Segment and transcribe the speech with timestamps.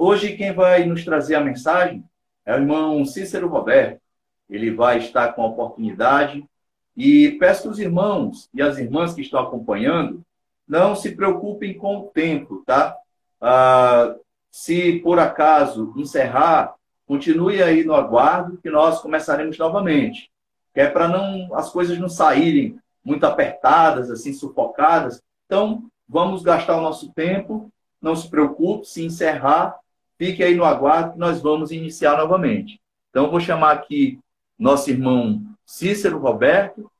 [0.00, 2.04] Hoje quem vai nos trazer a mensagem
[2.46, 4.00] é o irmão Cícero Roberto.
[4.48, 6.48] Ele vai estar com a oportunidade
[6.96, 10.22] e peço que os irmãos e as irmãs que estão acompanhando
[10.68, 12.96] não se preocupem com o tempo, tá?
[13.40, 14.14] Ah,
[14.52, 20.30] se por acaso encerrar, continue aí no aguardo que nós começaremos novamente.
[20.72, 25.20] Que é para não as coisas não saírem muito apertadas, assim, sufocadas.
[25.46, 27.68] Então, vamos gastar o nosso tempo.
[28.00, 29.76] Não se preocupe, se encerrar,
[30.18, 32.80] Fique aí no aguardo que nós vamos iniciar novamente.
[33.08, 34.18] Então, vou chamar aqui
[34.58, 36.90] nosso irmão Cícero Roberto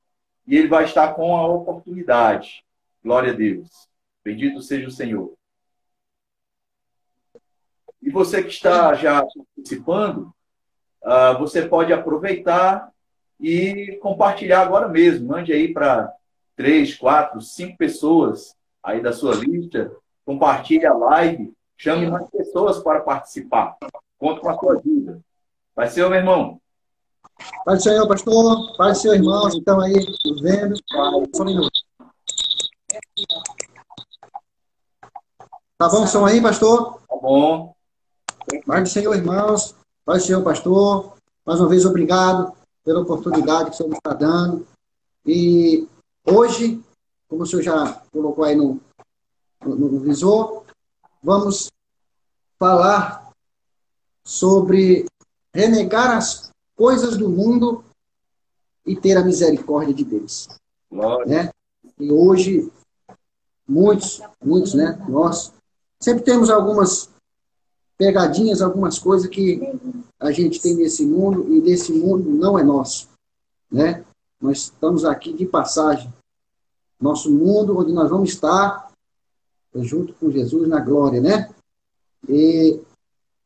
[0.46, 2.64] e ele vai estar com a oportunidade.
[3.02, 3.88] Glória a Deus.
[4.24, 5.34] Bendito seja o Senhor.
[8.00, 9.24] E você que está já
[9.56, 10.32] participando,
[11.02, 12.92] uh, você pode aproveitar
[13.40, 15.26] e compartilhar agora mesmo.
[15.26, 16.12] Mande aí para
[16.54, 19.90] três, quatro, cinco pessoas aí da sua lista.
[20.24, 23.76] Compartilhe a live Chame mais pessoas para participar.
[24.18, 25.20] Conto com a sua ajuda.
[25.76, 26.60] Vai ser, meu irmão.
[27.66, 28.76] Do Senhor, pastor.
[28.76, 29.54] Do Senhor, irmãos.
[29.54, 30.74] Então aí, nos vendo.
[31.34, 31.70] Só um minuto.
[35.76, 37.00] Tá bom o som aí, pastor?
[37.08, 37.74] Tá bom.
[38.48, 39.74] Do Senhor, irmãos.
[40.06, 41.14] Do Senhor, pastor.
[41.46, 42.52] Mais uma vez, obrigado
[42.84, 44.66] pela oportunidade que o Senhor nos está dando.
[45.24, 45.86] E
[46.26, 46.82] hoje,
[47.28, 48.80] como o Senhor já colocou aí no,
[49.64, 50.64] no, no visor,
[51.22, 51.70] vamos
[52.58, 53.32] falar
[54.24, 55.06] sobre
[55.54, 57.84] renegar as coisas do mundo
[58.84, 60.48] e ter a misericórdia de Deus.
[61.26, 61.50] Né?
[61.98, 62.70] E hoje,
[63.66, 64.98] muitos, muitos, né?
[65.08, 65.52] Nós
[66.00, 67.10] sempre temos algumas
[67.96, 69.60] pegadinhas, algumas coisas que
[70.18, 73.08] a gente tem nesse mundo e nesse mundo não é nosso,
[73.70, 74.04] né?
[74.40, 76.12] Nós estamos aqui de passagem.
[77.00, 78.90] Nosso mundo, onde nós vamos estar,
[79.74, 81.52] junto com Jesus na glória, né?
[82.28, 82.80] E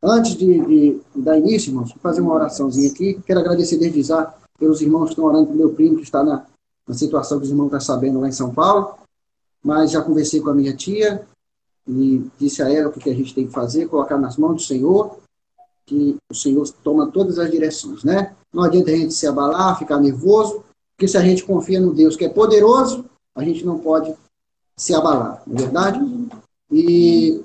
[0.03, 3.21] antes de, de, dar início, irmãos, vou fazer uma oraçãozinha aqui.
[3.27, 6.23] Quero agradecer desde já pelos irmãos que estão orando para o meu primo, que está
[6.23, 6.45] na,
[6.87, 8.95] na situação que os irmãos estão sabendo lá em São Paulo.
[9.63, 11.27] Mas já conversei com a minha tia
[11.87, 14.63] e disse a ela o que a gente tem que fazer, colocar nas mãos do
[14.63, 15.19] Senhor,
[15.87, 18.35] que o Senhor toma todas as direções, né?
[18.53, 20.63] Não adianta a gente se abalar, ficar nervoso,
[20.97, 23.05] porque se a gente confia no Deus que é poderoso,
[23.35, 24.15] a gente não pode
[24.77, 26.01] se abalar, não é verdade?
[26.71, 27.43] E,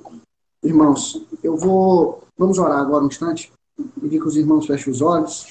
[0.63, 2.23] irmãos, eu vou.
[2.37, 3.51] Vamos orar agora um instante.
[3.99, 5.45] Pedir que os irmãos fechem os olhos.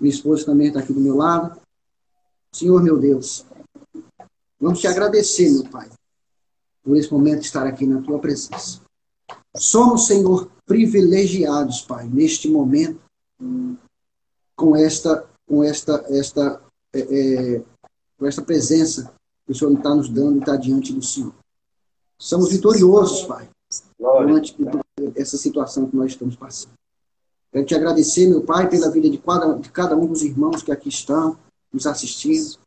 [0.00, 1.60] Minha esposa também está aqui do meu lado.
[2.52, 3.46] Senhor, meu Deus,
[4.60, 5.88] vamos te agradecer, meu Pai,
[6.82, 8.80] por esse momento de estar aqui na tua presença.
[9.56, 13.00] Somos, Senhor, privilegiados, Pai, neste momento,
[14.54, 16.60] com esta, com esta, esta,
[16.92, 17.62] é, é,
[18.18, 19.14] com esta presença
[19.46, 21.32] que o Senhor está nos dando e está diante do Senhor.
[22.18, 23.48] Somos vitoriosos, Pai,
[24.26, 24.54] diante
[25.16, 26.72] essa situação que nós estamos passando.
[27.52, 30.72] Quero te agradecer, meu Pai, pela vida de cada, de cada um dos irmãos que
[30.72, 31.36] aqui estão
[31.72, 32.58] nos assistindo,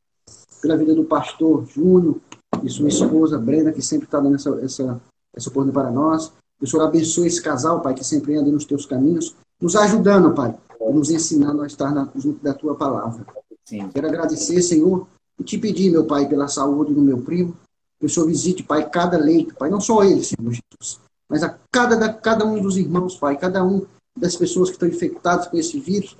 [0.62, 2.20] pela vida do pastor Júnior
[2.64, 5.02] e sua esposa Brenda, que sempre está dando essa, essa,
[5.36, 6.32] essa oportunidade para nós.
[6.58, 10.34] Que o Senhor abençoe esse casal, Pai, que sempre anda nos teus caminhos, nos ajudando,
[10.34, 13.26] Pai, nos ensinando a estar na, junto da tua palavra.
[13.66, 13.90] Sim.
[13.90, 15.08] Quero agradecer, Senhor,
[15.40, 17.56] e te pedir, meu Pai, pela saúde do meu primo,
[18.00, 21.00] que o Senhor visite, Pai, cada leito, Pai, não só ele, Senhor Jesus,
[21.30, 23.86] mas a cada, cada um dos irmãos, Pai, cada um
[24.18, 26.16] das pessoas que estão infectadas com esse vírus.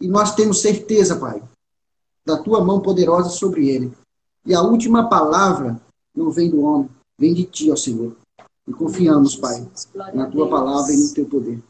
[0.00, 1.42] E nós temos certeza, Pai,
[2.24, 3.92] da tua mão poderosa sobre ele.
[4.44, 5.80] E a última palavra
[6.14, 6.88] não vem do homem,
[7.18, 8.16] vem de ti, ó Senhor.
[8.66, 9.66] E confiamos, Pai,
[10.14, 11.62] na tua palavra e no teu poder.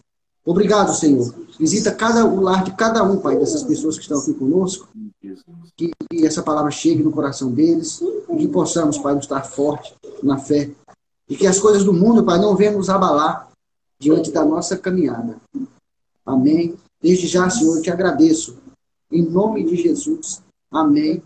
[0.44, 1.34] Obrigado, Senhor.
[1.58, 4.88] Visita cada, o lar de cada um, Pai, dessas pessoas que estão aqui conosco.
[5.76, 8.00] Que, que essa palavra chegue no coração deles.
[8.00, 10.70] E que possamos, Pai, estar forte na fé.
[11.30, 13.48] E que as coisas do mundo, Pai, não venham nos abalar
[14.00, 15.36] diante da nossa caminhada.
[16.26, 16.74] Amém.
[17.00, 18.58] Desde já, Senhor, eu te agradeço.
[19.12, 20.42] Em nome de Jesus.
[20.72, 21.22] Amém.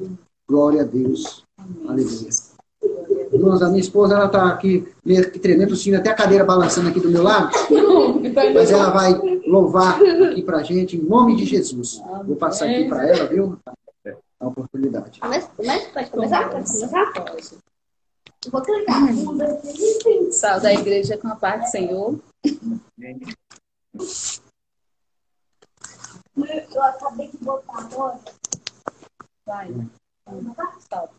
[0.47, 1.43] Glória a Deus.
[1.89, 2.29] Aleluia.
[3.33, 6.91] Irmãos, a minha esposa ela está aqui meio que tremendo, sentindo até a cadeira balançando
[6.91, 7.51] aqui do meu lado.
[8.55, 9.15] Mas ela vai
[9.47, 9.99] louvar
[10.31, 12.01] aqui para a gente, em nome de Jesus.
[12.27, 13.59] Vou passar aqui para ela, viu?
[14.39, 15.19] A oportunidade.
[15.19, 15.49] Começa,
[15.95, 16.51] pode começar?
[16.51, 17.74] Pode começar?
[18.51, 19.01] Vou clicar.
[20.33, 22.21] Sal da igreja com a paz do Senhor.
[26.37, 28.21] Eu acabei de botar agora.
[29.47, 29.69] Vai.
[30.89, 31.11] Sal.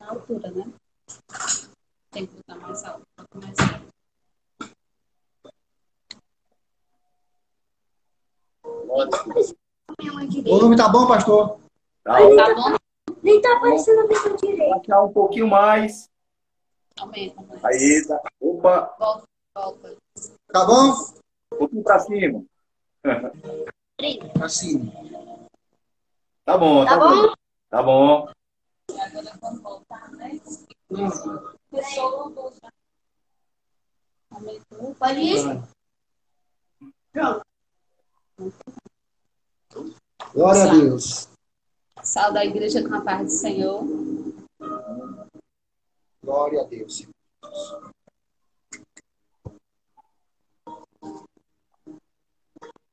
[0.00, 0.72] Na altura, né?
[2.10, 3.82] Tem que botar mais alto para começar.
[8.84, 11.60] O volume tá bom, pastor?
[12.08, 12.76] Tá, tá bom?
[13.22, 14.76] Nem tá aparecendo a minha direita.
[14.78, 16.08] Baixar um pouquinho mais.
[16.98, 17.62] Aumenta mais.
[17.62, 18.18] Aí, tá.
[18.40, 19.96] Opa, Volta, volta.
[20.50, 20.88] Tá bom?
[21.52, 22.44] um pouquinho pra cima.
[24.42, 24.90] Assim.
[26.46, 27.22] Tá bom, tá, Tá bom.
[27.26, 27.34] bom?
[27.68, 28.28] Tá bom.
[28.90, 30.40] Agora quando voltar, né?
[30.90, 31.10] Hum.
[31.70, 32.32] Pessoa.
[34.98, 35.62] Pode ir?
[37.12, 37.42] Pronto.
[40.32, 41.28] Glória a Deus.
[42.08, 43.84] Sal da igreja com a paz do Senhor.
[46.24, 47.06] Glória a Deus.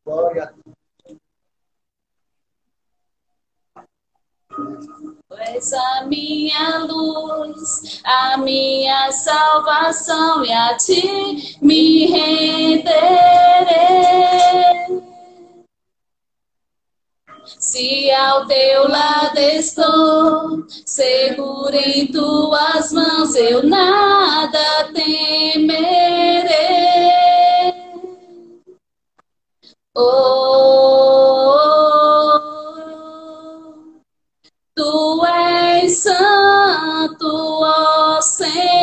[0.04, 0.76] Glória a Deus.
[5.30, 12.86] Tu és a minha luz, a minha salvação, e a ti me renderei.
[17.46, 26.46] Se ao teu lado estou, seguro em tuas mãos, eu nada temerei.
[29.96, 30.96] Oh,
[34.76, 38.75] Tu és santo, ó Senhor.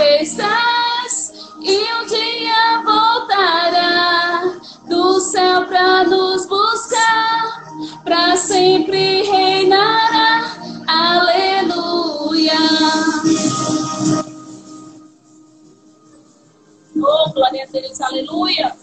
[0.00, 7.64] Estás e um dia voltará do céu pra nos buscar,
[8.04, 10.56] pra sempre reinará.
[10.86, 12.58] Aleluia.
[16.96, 18.81] Oh, glória a Deus, aleluia.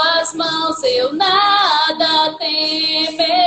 [0.00, 3.39] Tuas mãos, eu nada temerei.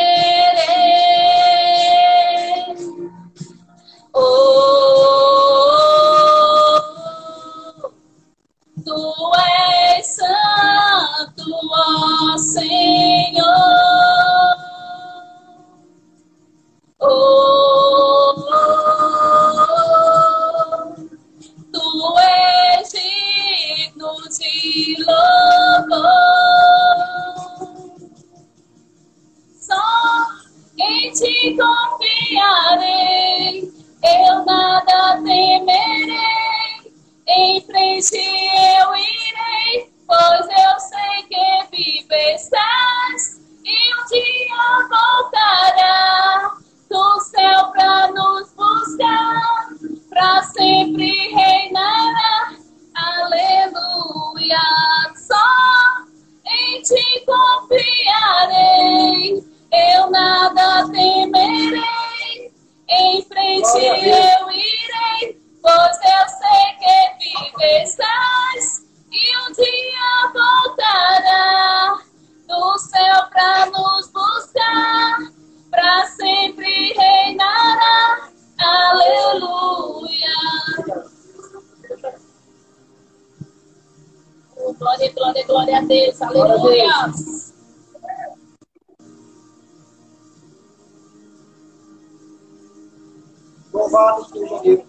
[93.93, 94.83] Louvado seja Deus.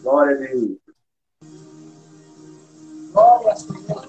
[0.00, 0.78] Glória a Deus.
[3.12, 4.03] Glória a Deus.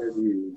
[0.00, 0.56] 100 views.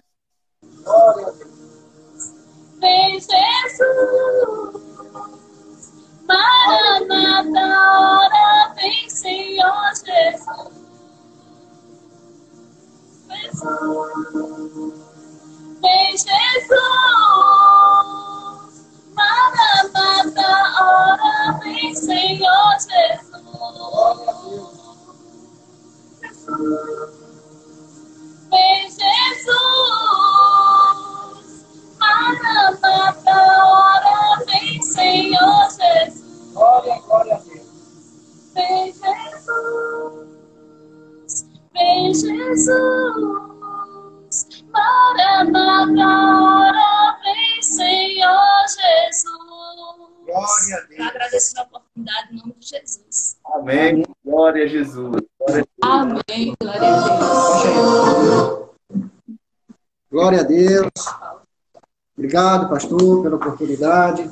[62.40, 64.32] Obrigado, pastor, pela oportunidade.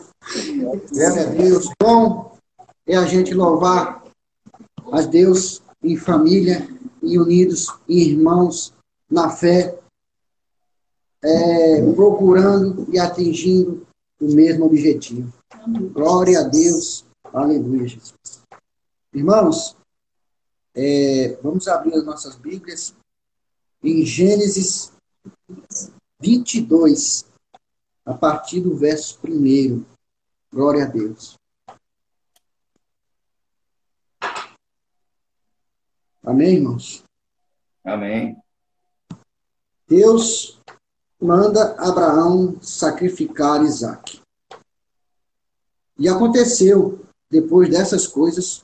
[0.89, 1.69] Glória a Deus.
[1.81, 2.37] Bom
[2.85, 4.01] é a gente louvar
[4.93, 6.65] a Deus em família
[7.03, 8.73] e unidos, em irmãos,
[9.11, 9.77] na fé,
[11.21, 13.85] é, procurando e atingindo
[14.21, 15.33] o mesmo objetivo.
[15.91, 17.05] Glória a Deus.
[17.33, 18.13] Aleluia, Jesus.
[19.13, 19.75] Irmãos,
[20.73, 22.95] é, vamos abrir as nossas Bíblias
[23.83, 24.93] em Gênesis
[26.21, 27.27] 22,
[28.07, 29.85] a partir do verso 1.
[30.49, 31.37] Glória a Deus.
[36.23, 37.03] Amém, irmãos?
[37.83, 38.41] Amém.
[39.85, 40.57] Deus
[41.19, 44.21] manda Abraão sacrificar Isaac.
[45.99, 48.63] E aconteceu, depois dessas coisas,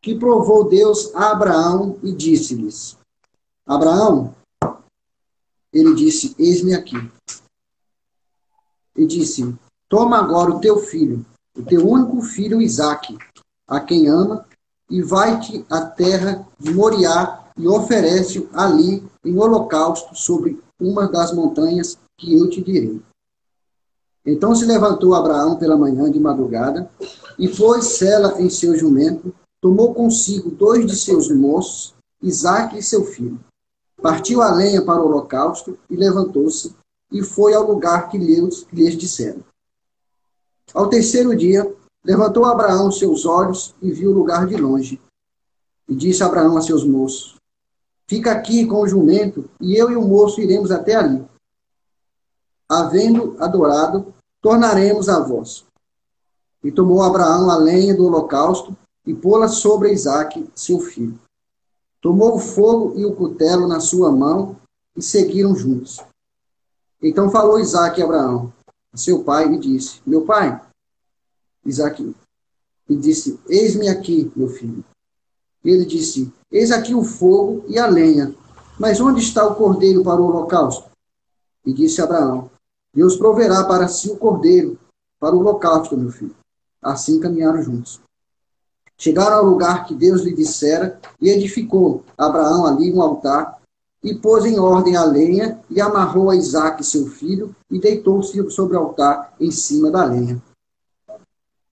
[0.00, 2.96] que provou Deus a Abraão e disse-lhes:
[3.66, 4.34] Abraão,
[5.72, 6.96] ele disse: Eis-me aqui.
[8.96, 9.54] E disse:
[9.88, 11.24] Toma agora o teu filho,
[11.56, 13.16] o teu único filho Isaque,
[13.68, 14.46] a quem ama,
[14.90, 21.98] e vai-te à terra de Moriá e oferece-o ali em holocausto sobre uma das montanhas
[22.18, 23.00] que eu te direi.
[24.24, 26.90] Então se levantou Abraão pela manhã de madrugada
[27.38, 33.04] e foi Sela em seu jumento, tomou consigo dois de seus moços, Isaque e seu
[33.04, 33.40] filho.
[34.00, 36.74] Partiu a lenha para o holocausto e levantou-se
[37.12, 39.44] e foi ao lugar que lhes, que lhes disseram.
[40.72, 41.70] Ao terceiro dia,
[42.02, 45.00] levantou Abraão seus olhos e viu o lugar de longe.
[45.86, 47.36] E disse Abraão a seus moços:
[48.06, 51.22] Fica aqui com o jumento, e eu e o moço iremos até ali.
[52.68, 55.64] Havendo adorado, tornaremos a vós.
[56.64, 61.18] E tomou Abraão a lenha do holocausto e pô-la sobre Isaque, seu filho.
[62.00, 64.56] Tomou o fogo e o cutelo na sua mão
[64.96, 66.00] e seguiram juntos.
[67.02, 68.52] Então falou Isaque a Abraão,
[68.94, 70.60] seu pai, e disse: Meu pai,
[71.66, 72.14] Isaque,
[72.88, 74.84] e disse: Eis-me aqui, meu filho.
[75.64, 78.34] Ele disse: Eis aqui o fogo e a lenha,
[78.78, 80.90] mas onde está o cordeiro para o holocausto?
[81.66, 82.50] E disse Abraão:
[82.94, 84.78] Deus proverá para si o cordeiro
[85.18, 86.36] para o holocausto, meu filho.
[86.80, 88.00] Assim caminharam juntos.
[88.98, 93.61] Chegaram ao lugar que Deus lhe dissera e edificou Abraão ali um altar
[94.02, 98.76] e pôs em ordem a lenha e amarrou a Isaque, seu filho, e deitou-se sobre
[98.76, 100.42] o altar em cima da lenha.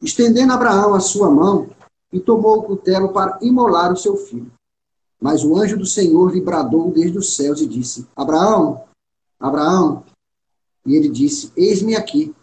[0.01, 1.69] Estendendo Abraão a sua mão,
[2.13, 4.51] e tomou o cutelo para imolar o seu filho.
[5.21, 8.85] Mas o anjo do Senhor lhe bradou desde os céus e disse: Abraão,
[9.39, 10.05] Abraão.
[10.87, 12.35] E ele disse: Eis-me aqui.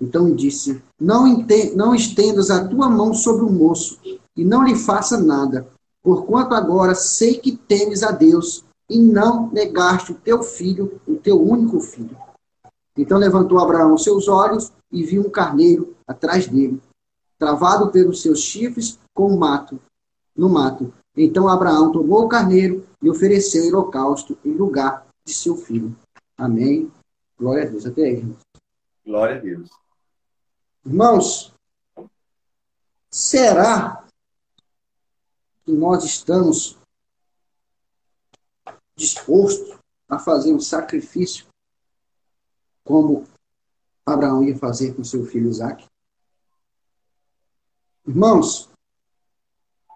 [0.00, 1.26] Então disse: não,
[1.74, 3.98] não estendas a tua mão sobre o moço
[4.36, 5.68] e não lhe faça nada,
[6.02, 11.40] porquanto agora sei que temes a Deus e não negaste o teu filho, o teu
[11.40, 12.14] único filho.
[12.96, 16.78] Então levantou Abraão seus olhos e viu um carneiro atrás dele,
[17.38, 19.80] travado pelos seus chifres com o mato,
[20.36, 20.92] no mato.
[21.16, 25.96] Então Abraão tomou o carneiro e ofereceu holocausto em lugar de seu filho.
[26.36, 26.92] Amém.
[27.38, 27.86] Glória a Deus.
[27.86, 28.40] Até aí, irmãos.
[29.04, 29.70] Glória a Deus.
[30.84, 31.52] Irmãos,
[33.10, 34.04] será
[35.64, 36.76] que nós estamos
[39.02, 39.76] dispostos
[40.08, 41.46] a fazer um sacrifício
[42.84, 43.26] como
[44.06, 45.84] Abraão ia fazer com seu filho Isaac?
[48.06, 48.68] Irmãos,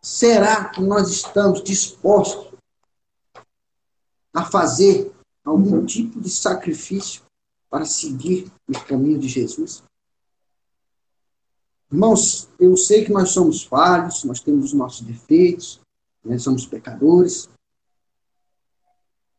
[0.03, 2.59] será que nós estamos dispostos
[4.35, 5.13] a fazer
[5.45, 7.23] algum tipo de sacrifício
[7.71, 9.85] para seguir os caminhos de Jesus?
[11.93, 15.81] Irmãos, eu sei que nós somos falhos, nós temos os nossos defeitos,
[16.25, 17.49] né, somos pecadores,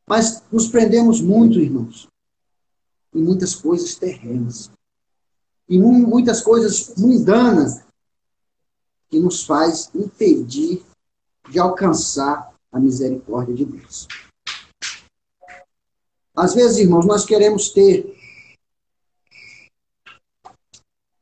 [0.08, 2.08] mas nos prendemos muito, irmãos,
[3.14, 4.72] em muitas coisas terrenas,
[5.70, 7.86] em muitas coisas mundanas
[9.10, 10.82] que nos faz impedir
[11.50, 14.08] de alcançar a misericórdia de Deus.
[16.34, 18.16] Às vezes, irmãos, nós queremos ter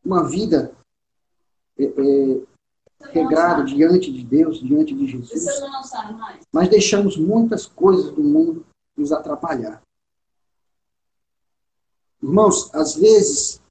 [0.04, 0.76] uma vida
[1.78, 2.42] é, é,
[3.12, 5.46] regrada diante de Deus, diante de Jesus,
[6.52, 8.66] mas deixamos muitas coisas do mundo
[8.96, 9.82] nos atrapalhar.
[12.22, 13.62] Irmãos, às vezes,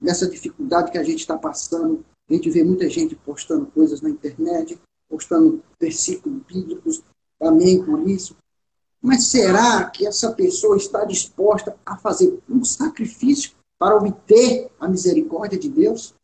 [0.00, 4.08] nessa dificuldade que a gente está passando, a gente vê muita gente postando coisas na
[4.08, 7.02] internet, postando versículos bíblicos,
[7.40, 8.36] amém por isso.
[9.00, 15.58] Mas será que essa pessoa está disposta a fazer um sacrifício para obter a misericórdia
[15.58, 16.14] de Deus?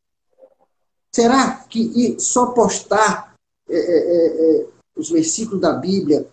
[1.12, 3.34] Será que só postar
[3.68, 6.28] é, é, é, é, os versículos da Bíblia,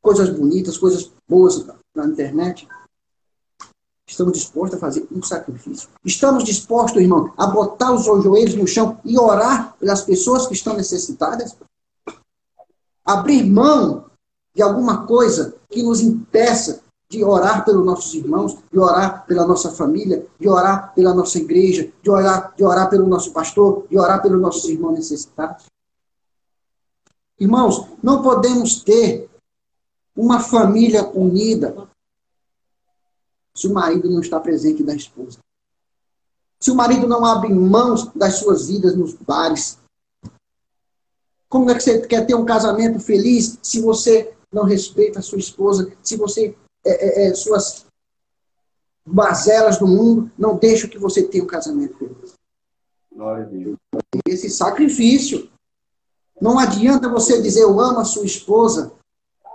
[0.00, 1.64] coisas bonitas, coisas boas
[1.94, 2.66] na internet,
[4.06, 5.88] estamos dispostos a fazer um sacrifício?
[6.04, 10.76] Estamos dispostos, irmão, a botar os joelhos no chão e orar pelas pessoas que estão
[10.76, 11.56] necessitadas?
[13.04, 14.06] Abrir mão
[14.54, 19.72] de alguma coisa que nos impeça de orar pelos nossos irmãos, de orar pela nossa
[19.72, 24.22] família, de orar pela nossa igreja, de orar, de orar pelo nosso pastor, de orar
[24.22, 25.66] pelos nossos irmãos necessitados.
[27.38, 29.29] Irmãos, não podemos ter
[30.20, 31.88] uma família unida
[33.54, 35.38] se o marido não está presente da esposa.
[36.60, 39.78] Se o marido não abre mãos das suas vidas nos bares.
[41.48, 45.38] Como é que você quer ter um casamento feliz se você não respeita a sua
[45.38, 46.54] esposa, se você
[46.84, 47.86] é, é, é, suas
[49.06, 52.34] mazelas do mundo não deixam que você tenha um casamento feliz.
[53.10, 53.76] Glória a Deus.
[54.28, 55.50] Esse sacrifício.
[56.40, 58.92] Não adianta você dizer eu amo a sua esposa,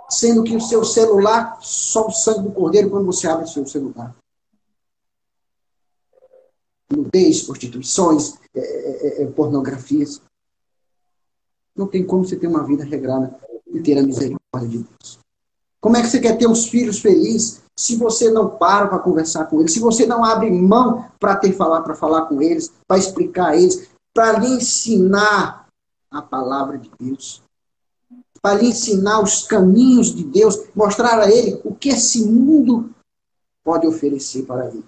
[0.09, 3.65] sendo que o seu celular só o sangue do cordeiro quando você abre o seu
[3.65, 4.15] celular.
[6.91, 10.21] Nudez, prostituições, é, é, é, pornografias.
[11.75, 13.37] Não tem como você ter uma vida regrada
[13.67, 15.19] e ter a misericórdia de Deus.
[15.81, 19.45] Como é que você quer ter os filhos felizes se você não para para conversar
[19.45, 22.97] com eles, se você não abre mão para ter falar para falar com eles, para
[22.97, 25.67] explicar a eles, para lhe ensinar
[26.09, 27.43] a palavra de Deus,
[28.45, 32.93] para lhe ensinar os caminhos de Deus, mostrar a ele o que esse mundo
[33.63, 34.85] pode oferecer para ele.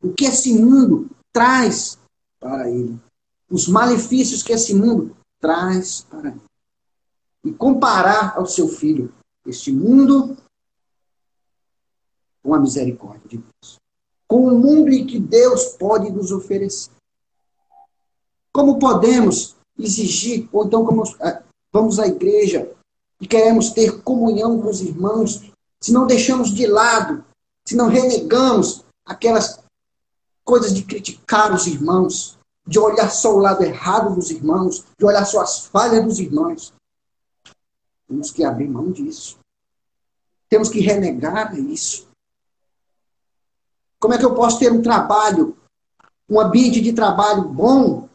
[0.00, 1.98] O que esse mundo traz
[2.38, 2.96] para ele.
[3.50, 6.40] Os malefícios que esse mundo traz para ele.
[7.42, 9.12] E comparar ao seu filho
[9.44, 10.36] este mundo
[12.40, 13.80] com a misericórdia de Deus.
[14.28, 16.92] Com o mundo em que Deus pode nos oferecer.
[18.52, 22.70] Como podemos exigir, ou então como ah, vamos à igreja
[23.20, 25.50] e queremos ter comunhão com os irmãos,
[25.80, 27.24] se não deixamos de lado,
[27.64, 29.60] se não renegamos aquelas
[30.44, 35.24] coisas de criticar os irmãos, de olhar só o lado errado dos irmãos, de olhar
[35.24, 36.72] só as falhas dos irmãos,
[38.06, 39.38] temos que abrir mão disso.
[40.48, 42.08] Temos que renegar isso.
[43.98, 45.56] Como é que eu posso ter um trabalho,
[46.28, 48.08] um ambiente de trabalho bom,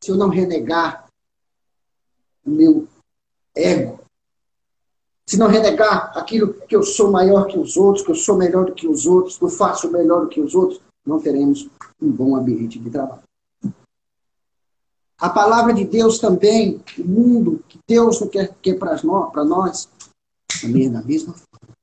[0.00, 1.07] se eu não renegar
[2.48, 2.88] meu
[3.54, 4.00] ego?
[5.26, 8.64] Se não renegar aquilo que eu sou maior que os outros, que eu sou melhor
[8.64, 11.68] do que os outros, que eu faço melhor do que os outros, não teremos
[12.00, 13.22] um bom ambiente de trabalho.
[15.20, 19.88] A palavra de Deus também, o mundo que Deus não quer, quer para nós,
[20.62, 21.76] também é da mesma forma.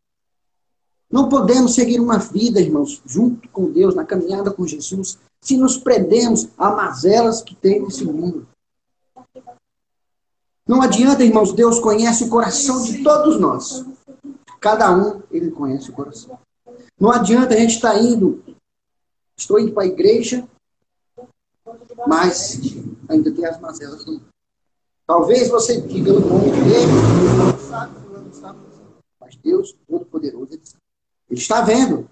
[1.12, 5.78] Não podemos seguir uma vida, irmãos, junto com Deus, na caminhada com Jesus, se nos
[5.78, 8.47] prendemos a mazelas que tem nesse mundo.
[10.67, 13.86] Não adianta, irmãos, Deus conhece o coração de todos nós.
[14.60, 16.39] Cada um, ele conhece o coração.
[16.99, 18.43] Não adianta a gente estar tá indo,
[19.38, 20.47] estou indo para a igreja,
[22.08, 22.60] mas
[23.08, 24.25] ainda tem as mazelas do mundo.
[25.06, 26.91] Talvez você diga o nome dele,
[27.38, 28.65] não.
[29.21, 30.62] Mas Deus, Todo-Poderoso, ele,
[31.30, 32.10] ele está vendo.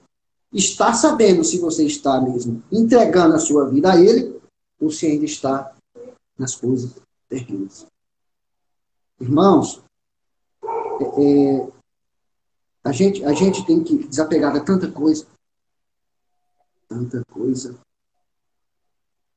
[0.54, 4.40] Está sabendo se você está mesmo entregando a sua vida a Ele
[4.80, 5.74] ou se ainda está
[6.38, 6.92] nas coisas
[7.28, 7.88] terrenas.
[9.20, 9.82] Irmãos,
[10.64, 11.72] é, é,
[12.84, 15.26] a, gente, a gente tem que desapegar de tanta coisa.
[16.88, 17.80] Tanta coisa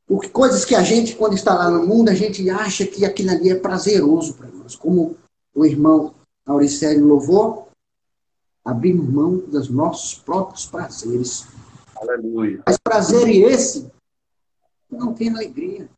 [0.07, 3.31] porque coisas que a gente, quando está lá no mundo, a gente acha que aquilo
[3.31, 4.77] ali é prazeroso para nós.
[4.77, 5.17] Como
[5.53, 6.15] o irmão
[6.47, 7.69] Auricélio louvou,
[8.65, 11.47] abrir mão dos nossos próprios prazeres.
[11.97, 12.63] Aleluia.
[12.65, 13.91] Mas prazer esse
[14.89, 15.89] não tem alegria.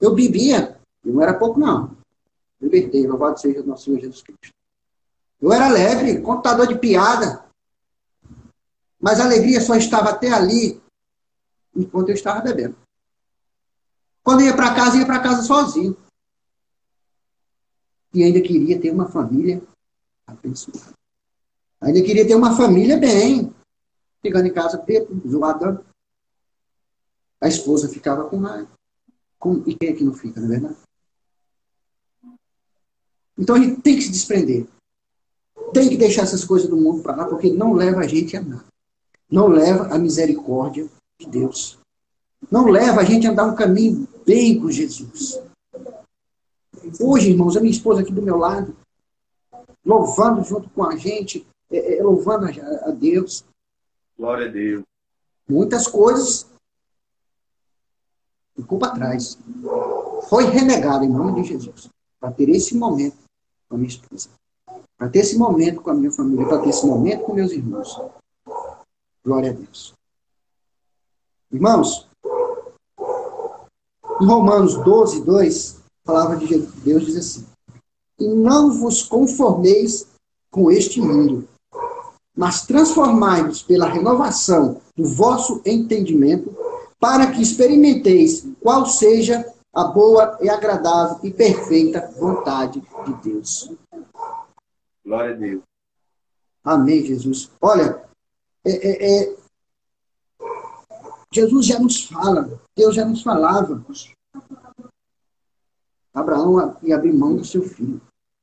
[0.00, 1.96] Eu bebia, e não era pouco não.
[2.60, 4.54] Libertei, louvado seja nosso Senhor Jesus Cristo.
[5.40, 7.44] Eu era alegre, contador de piada.
[9.00, 10.80] Mas a alegria só estava até ali
[11.74, 12.76] enquanto eu estava bebendo.
[14.24, 15.96] Quando ia para casa, ia para casa sozinho.
[18.12, 19.62] E ainda queria ter uma família
[20.26, 20.92] abençoada.
[21.80, 23.54] Ainda queria ter uma família bem.
[24.24, 25.84] Chegando em casa, bebo, zoadão.
[27.40, 28.70] A esposa ficava com raiva.
[29.38, 29.62] Com...
[29.64, 30.87] E quem é que não fica, não é verdade?
[33.38, 34.66] Então a gente tem que se desprender.
[35.72, 38.42] Tem que deixar essas coisas do mundo para lá, porque não leva a gente a
[38.42, 38.64] nada.
[39.30, 40.88] Não leva a misericórdia
[41.20, 41.78] de Deus.
[42.50, 45.40] Não leva a gente a andar um caminho bem com Jesus.
[47.00, 48.74] Hoje, irmãos, a minha esposa aqui do meu lado,
[49.84, 53.44] louvando junto com a gente, é, é, louvando a, a Deus.
[54.16, 54.82] Glória a Deus.
[55.46, 56.46] Muitas coisas
[58.56, 59.38] ficou para trás.
[60.28, 61.88] Foi renegado em nome de Jesus.
[62.18, 63.27] Para ter esse momento
[63.68, 64.30] com a minha esposa.
[64.96, 66.46] Para ter esse momento com a minha família.
[66.46, 68.00] Para ter esse momento com meus irmãos.
[69.24, 69.94] Glória a Deus.
[71.52, 72.08] Irmãos,
[74.20, 77.46] em Romanos 12, 2, a palavra de Deus diz assim:
[78.18, 80.06] E não vos conformeis
[80.50, 81.48] com este mundo,
[82.36, 86.54] mas transformai-vos pela renovação do vosso entendimento,
[86.98, 89.46] para que experimenteis qual seja
[89.78, 93.70] a boa e agradável e perfeita vontade de Deus.
[95.04, 95.62] Glória a Deus.
[96.64, 97.48] Amém, Jesus.
[97.60, 98.04] Olha,
[98.64, 99.36] é, é, é,
[101.32, 103.80] Jesus já nos fala, Deus já nos falava.
[106.12, 108.00] Abraão ia abrir mão do seu filho.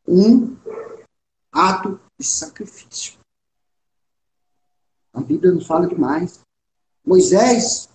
[0.07, 0.55] Um
[1.51, 3.19] ato de sacrifício.
[5.13, 6.39] A Bíblia nos fala demais.
[7.05, 7.89] Moisés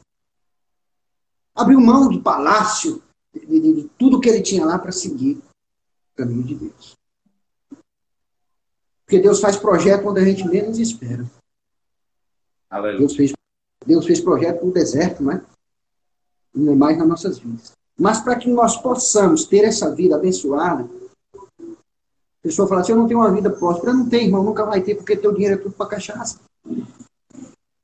[1.54, 3.02] abriu mão do palácio,
[3.34, 5.36] de, tudo que ele tinha lá para seguir
[6.12, 6.96] o caminho de Deus.
[9.04, 11.24] Porque Deus faz projeto quando a gente menos espera.
[12.68, 12.98] Aleluia.
[12.98, 13.32] Deus fez,
[13.84, 15.44] Deus fez projeto no deserto, não é?
[16.54, 17.72] Não é mais nas nossas vidas.
[17.98, 20.88] Mas para que nós possamos ter essa vida abençoada,
[22.40, 23.92] a pessoa fala assim, eu não tenho uma vida próspera.
[23.92, 26.40] Não tem, irmão, nunca vai ter, porque teu dinheiro é tudo para cachaça.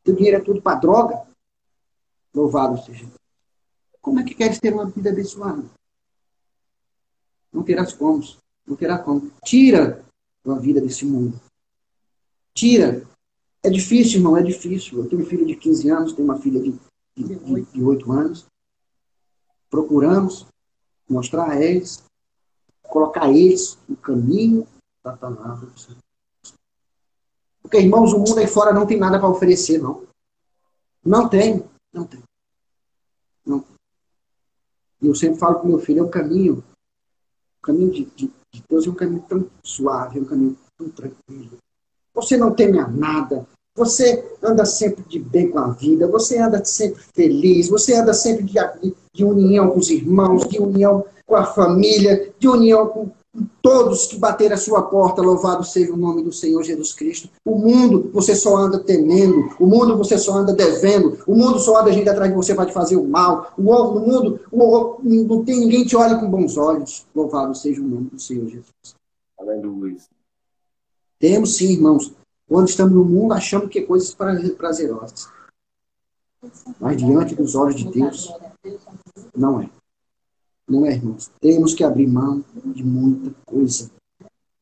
[0.03, 1.23] Teu dinheiro é tudo para droga.
[2.35, 3.07] Louvado seja.
[4.07, 5.65] Como é que queres ter uma vida abençoada?
[7.53, 8.23] Não terás como.
[8.65, 9.33] Não terá como.
[9.45, 10.05] Tira
[10.47, 11.41] a vida desse mundo.
[12.55, 13.05] Tira
[13.65, 14.99] é difícil, irmão, é difícil.
[14.99, 16.71] Eu tenho um filho de 15 anos, tenho uma filha de,
[17.17, 18.47] de, de, de 8 anos.
[19.69, 20.47] Procuramos
[21.11, 22.05] mostrar a eles,
[22.85, 24.69] colocar eles no caminho
[25.03, 25.99] da palavra do Senhor.
[27.61, 30.07] Porque, irmãos, o mundo aí fora não tem nada para oferecer, não.
[31.05, 32.23] Não tem, não tem.
[35.09, 36.65] Eu sempre falo para meu filho, é o caminho,
[37.59, 40.89] o caminho de, de, de Deus é um caminho tão suave, é um caminho tão
[40.89, 41.59] tranquilo.
[42.15, 46.65] Você não teme a nada, você anda sempre de bem com a vida, você anda
[46.65, 48.55] sempre feliz, você anda sempre de,
[49.13, 53.11] de união com os irmãos, de união com a família, de união com
[53.61, 57.29] todos que bateram a sua porta, louvado seja o nome do Senhor Jesus Cristo.
[57.45, 61.81] O mundo você só anda temendo, o mundo você só anda devendo, o mundo só
[61.81, 63.53] anda gente atrás de você para te fazer o mal.
[63.57, 67.07] O no mundo o, não tem ninguém te olha com bons olhos.
[67.15, 68.95] Louvado seja o nome do Senhor Jesus.
[69.39, 69.97] Aleluia.
[71.19, 72.13] Temos sim, irmãos,
[72.49, 75.29] quando estamos no mundo, achamos que é coisas prazerosas.
[76.79, 78.33] Mas diante dos olhos de Deus,
[79.37, 79.71] não é.
[80.69, 81.31] Não é, irmãos.
[81.41, 83.91] Temos que abrir mão de muita coisa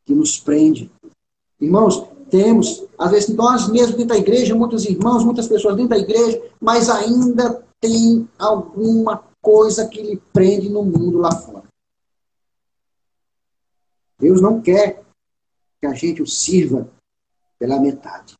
[0.05, 0.91] que nos prende.
[1.61, 5.99] Irmãos, temos, às vezes nós mesmos dentro da igreja, muitos irmãos, muitas pessoas dentro da
[5.99, 11.65] igreja, mas ainda tem alguma coisa que lhe prende no mundo lá fora.
[14.19, 15.03] Deus não quer
[15.81, 16.89] que a gente o sirva
[17.59, 18.35] pela metade.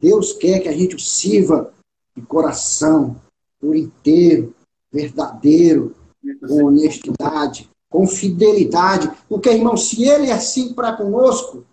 [0.00, 1.72] Deus quer que a gente o sirva
[2.16, 3.20] de coração,
[3.60, 4.54] por inteiro,
[4.90, 5.94] verdadeiro,
[6.40, 9.10] com honestidade, com fidelidade.
[9.28, 11.64] Porque, irmão, se ele é assim para conosco,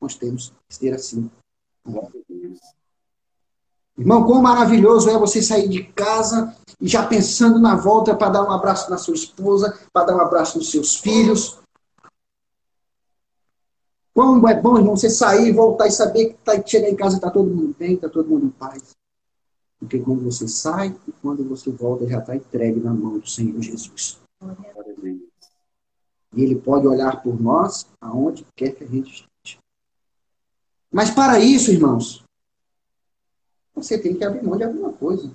[0.00, 1.30] nós temos que ser assim.
[3.98, 8.42] Irmão, quão maravilhoso é você sair de casa e já pensando na volta para dar
[8.42, 11.60] um abraço na sua esposa, para dar um abraço nos seus filhos,
[14.14, 17.30] como é bom, irmão, você sair, voltar e saber que tá, chegar em casa está
[17.30, 18.94] todo mundo bem, está todo mundo em paz.
[19.80, 23.60] Porque quando você sai e quando você volta, já está entregue na mão do Senhor
[23.60, 24.20] Jesus.
[26.32, 29.58] E ele pode olhar por nós aonde quer que a gente esteja.
[30.92, 32.22] Mas para isso, irmãos,
[33.74, 35.34] você tem que abrir mão de alguma coisa.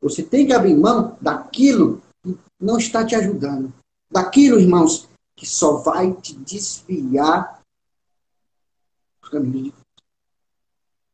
[0.00, 3.72] Você tem que abrir mão daquilo que não está te ajudando.
[4.10, 7.62] Daquilo, irmãos, que só vai te desviar
[9.20, 9.81] dos caminhos de.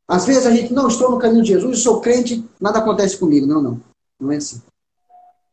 [0.09, 3.47] Às vezes a gente não estou no caminho de Jesus, sou crente, nada acontece comigo.
[3.47, 3.81] Não, não.
[4.19, 4.63] Não é assim.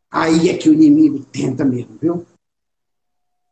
[0.09, 2.25] Aí é que o inimigo tenta mesmo, viu?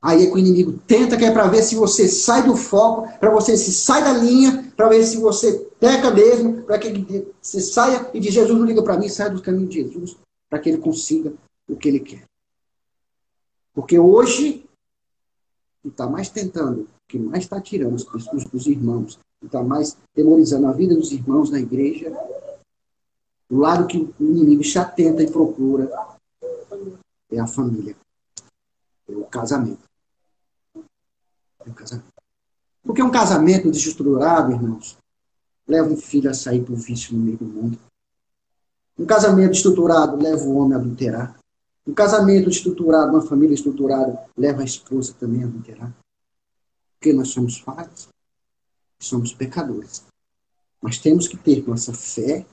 [0.01, 3.07] Aí é que o inimigo tenta, que é para ver se você sai do foco,
[3.19, 7.59] para você se sai da linha, para ver se você peca mesmo, para que você
[7.59, 10.15] saia e diz, Jesus não liga para mim, sai do caminho de Jesus,
[10.49, 11.33] para que ele consiga
[11.67, 12.23] o que ele quer.
[13.73, 14.65] Porque hoje,
[15.79, 19.63] o que está mais tentando, o que mais está tirando os, os, os irmãos, está
[19.63, 22.11] mais demonizando a vida dos irmãos na igreja,
[23.49, 25.91] o lado que o inimigo já tenta e procura
[27.31, 27.95] é a família,
[29.07, 29.83] é o casamento.
[31.65, 32.13] Um casamento.
[32.83, 34.97] Porque um casamento desestruturado, irmãos,
[35.67, 37.79] leva um filho a sair por vício no meio do mundo.
[38.97, 41.39] Um casamento estruturado leva o homem a adulterar.
[41.85, 45.93] Um casamento estruturado, uma família estruturada, leva a esposa também a adulterar.
[46.95, 48.07] Porque nós somos falhos,
[49.05, 50.03] somos pecadores.
[50.81, 52.45] Mas temos que ter nossa fé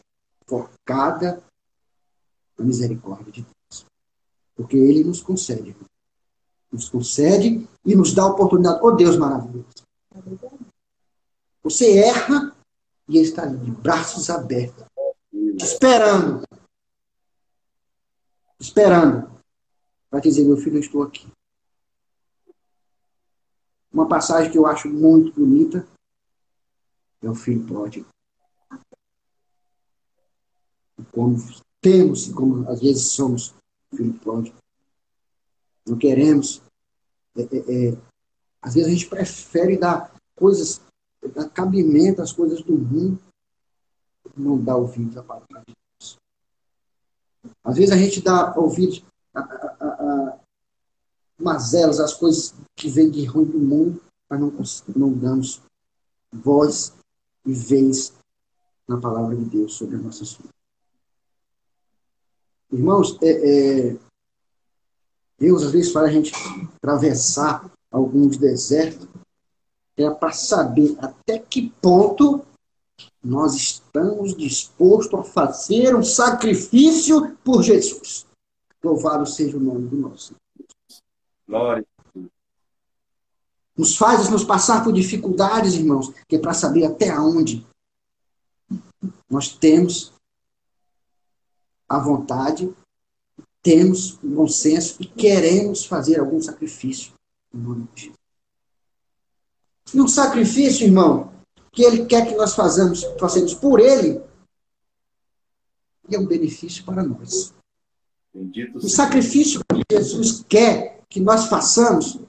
[0.47, 1.43] focada
[2.59, 3.87] na misericórdia de Deus.
[4.55, 5.77] Porque Ele nos concede,
[6.71, 8.81] nos concede e nos dá a oportunidade.
[8.83, 9.85] Oh Deus maravilhoso.
[11.63, 12.55] Você erra
[13.09, 14.85] e ele está ali de braços abertos,
[15.33, 16.47] esperando.
[18.59, 19.31] Esperando.
[20.09, 21.27] Para dizer, meu filho, eu estou aqui.
[23.93, 25.87] Uma passagem que eu acho muito bonita
[27.23, 28.07] é o filho pródigo.
[31.13, 31.37] Como
[31.81, 33.55] temos, como às vezes somos
[33.95, 34.57] filho pródigo.
[35.87, 36.63] Não queremos.
[37.37, 37.99] É, é, é,
[38.63, 40.81] às vezes a gente prefere dar coisas,
[41.35, 43.19] dar cabimento às coisas do mundo,
[44.37, 46.19] não dá ouvidos à palavra de Deus.
[47.65, 49.03] Às vezes a gente dá ouvidos
[49.35, 50.39] a, a, a,
[51.39, 54.53] mazelas, as coisas que vêm de ruim do mundo, mas não,
[54.95, 55.63] não damos
[56.33, 56.93] voz
[57.45, 58.13] e vez
[58.87, 60.49] na palavra de Deus sobre a nossa vida.
[62.73, 63.31] Irmãos, é,
[63.91, 63.97] é,
[65.39, 66.33] Deus às vezes faz a gente
[66.77, 69.09] atravessar alguns desertos
[69.97, 72.45] é para saber até que ponto
[73.23, 78.27] nós estamos dispostos a fazer um sacrifício por Jesus.
[78.83, 81.03] Louvado seja o nome do nosso Deus.
[81.47, 81.87] Glória.
[83.81, 87.67] Nos faz nos passar por dificuldades, irmãos, que é para saber até onde
[89.31, 90.13] nós temos
[91.89, 92.71] a vontade
[93.63, 97.15] temos um bom senso e queremos fazer algum sacrifício
[97.55, 98.19] em nome de Jesus.
[99.95, 101.33] E um sacrifício, irmão,
[101.73, 104.21] que ele quer que nós façamos, façamos por ele,
[106.07, 107.55] e é um benefício para nós.
[108.35, 112.21] Bendito o sacrifício que Jesus quer que nós façamos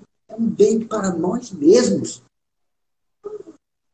[0.41, 2.21] um bem para nós mesmos.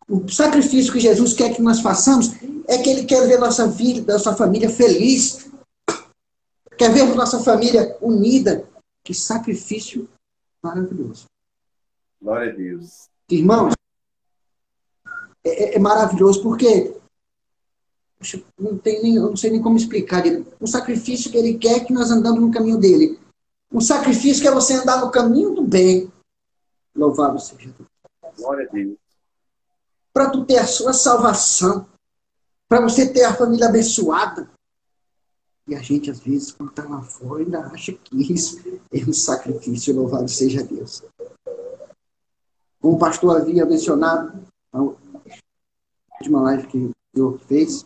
[0.10, 2.32] O sacrifício que Jesus quer que nós façamos
[2.68, 5.48] é que ele quer ver nossa vida, nossa família feliz,
[6.78, 8.70] Quer ver nossa família unida?
[9.04, 10.08] Que sacrifício
[10.62, 11.26] maravilhoso.
[12.22, 13.10] Glória a Deus.
[13.30, 13.74] Irmãos,
[15.44, 16.96] é, é, é maravilhoso porque
[18.60, 20.24] não tem nem, eu não sei nem como explicar.
[20.62, 23.20] Um sacrifício que ele quer que nós andamos no caminho dele.
[23.72, 26.12] Um sacrifício que é você andar no caminho do bem.
[26.98, 27.90] Louvado seja Deus.
[28.36, 28.98] Glória a Deus.
[30.12, 31.88] Para tu ter a sua salvação.
[32.68, 34.50] Para você ter a família abençoada.
[35.68, 38.58] E a gente, às vezes, quando está lá fora, ainda acha que isso
[38.92, 41.04] é um sacrifício, louvado seja Deus.
[42.80, 47.86] Como o pastor havia mencionado na última live que o senhor fez,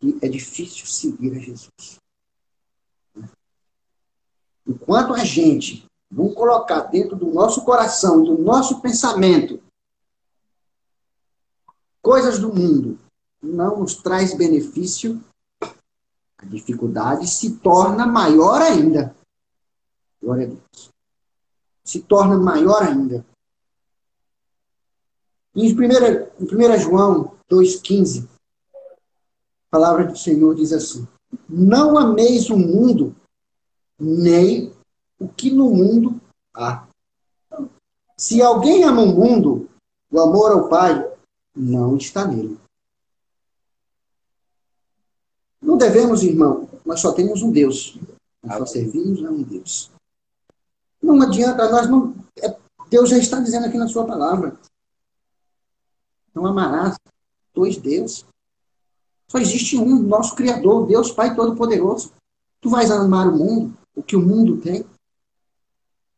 [0.00, 1.98] que é difícil seguir a Jesus.
[4.66, 9.62] Enquanto a gente não colocar dentro do nosso coração, do nosso pensamento,
[12.02, 12.98] coisas do mundo,
[13.42, 15.24] não nos traz benefício,
[16.36, 19.16] a dificuldade se torna maior ainda.
[20.20, 20.90] Glória a Deus.
[21.82, 23.24] Se torna maior ainda.
[25.54, 28.28] Em 1, em 1 João 2,15,
[28.74, 28.78] a
[29.70, 31.06] palavra do Senhor diz assim:
[31.48, 33.14] Não ameis o mundo,
[33.98, 34.72] nem
[35.22, 36.20] o que no mundo
[36.52, 36.86] há.
[38.16, 39.70] Se alguém ama o mundo,
[40.10, 41.08] o amor ao Pai
[41.54, 42.58] não está nele.
[45.60, 47.96] Não devemos, irmão, nós só temos um Deus.
[48.42, 49.90] Nós só servimos a um Deus.
[51.00, 52.14] Não adianta, nós não.
[52.42, 52.56] é-
[52.90, 54.58] Deus já está dizendo aqui na sua palavra.
[56.34, 56.96] Não amarás
[57.54, 58.26] dois deuses.
[59.28, 62.12] Só existe um, nosso Criador, Deus Pai Todo-Poderoso.
[62.60, 64.84] Tu vais amar o mundo, o que o mundo tem?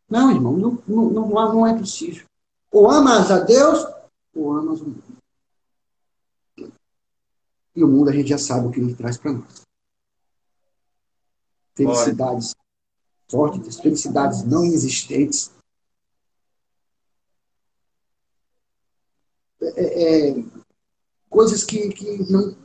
[0.09, 2.27] Não, irmão, não, não, não, é possível.
[2.71, 3.85] Ou amas a Deus,
[4.35, 5.14] ou amas o mundo.
[7.75, 9.62] E o mundo a gente já sabe o que ele traz para nós.
[11.75, 12.55] Felicidades
[13.29, 15.51] fortes, felicidades não inexistentes.
[19.61, 20.45] É, é,
[21.29, 22.57] coisas que, que não,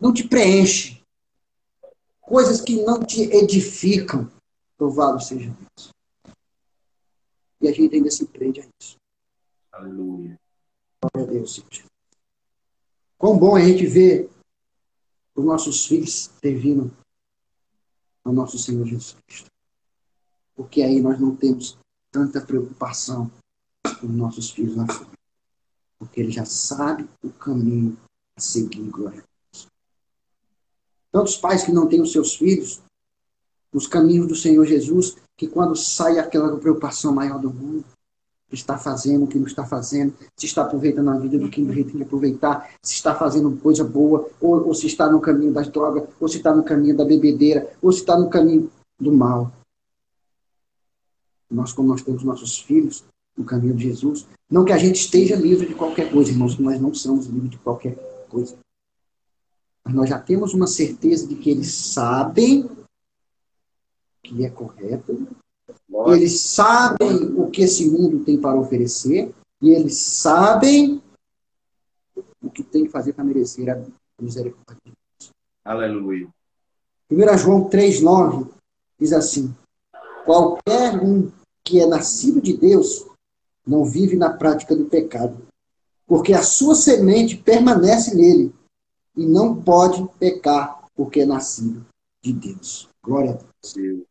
[0.00, 1.00] não te preenchem.
[2.20, 4.30] Coisas que não te edificam.
[4.78, 5.90] Louvado seja Deus.
[7.60, 8.96] E a gente ainda se prende a isso.
[9.72, 10.38] Aleluia.
[11.02, 11.62] Glória a Deus.
[13.18, 14.30] Quão bom é a gente ver
[15.34, 16.90] os nossos filhos servindo
[18.24, 19.50] ao nosso Senhor Jesus Cristo.
[20.54, 21.78] Porque aí nós não temos
[22.10, 23.30] tanta preocupação
[24.00, 25.18] com os nossos filhos na frente.
[25.98, 27.96] Porque ele já sabe o caminho
[28.36, 29.68] a seguir, glória a Deus.
[31.10, 32.80] Tantos pais que não têm os seus filhos
[33.72, 37.82] nos caminhos do Senhor Jesus, que quando sai aquela preocupação maior do mundo,
[38.52, 41.74] está fazendo o que não está fazendo, se está aproveitando a vida do que não
[41.74, 45.66] tem que aproveitar, se está fazendo coisa boa, ou, ou se está no caminho das
[45.68, 49.50] drogas, ou se está no caminho da bebedeira, ou se está no caminho do mal.
[51.50, 53.02] Nós, como nós temos nossos filhos
[53.34, 56.78] no caminho de Jesus, não que a gente esteja livre de qualquer coisa, irmãos, nós
[56.78, 57.94] não somos livres de qualquer
[58.28, 58.58] coisa.
[59.82, 62.68] Mas nós já temos uma certeza de que eles sabem
[64.30, 65.26] que é correto,
[66.06, 71.02] eles sabem o que esse mundo tem para oferecer e eles sabem
[72.40, 73.82] o que tem que fazer para merecer a
[74.22, 74.92] misericórdia.
[75.64, 76.28] Aleluia.
[77.10, 78.48] 1 João 3,9
[78.98, 79.54] diz assim:
[80.24, 81.30] Qualquer um
[81.64, 83.06] que é nascido de Deus
[83.66, 85.44] não vive na prática do pecado,
[86.06, 88.54] porque a sua semente permanece nele
[89.16, 91.84] e não pode pecar porque é nascido
[92.22, 92.89] de Deus.
[93.02, 94.06] Glória a Deus.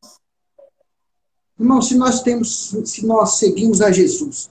[1.60, 4.50] Irmão, se nós temos, se nós seguimos a Jesus,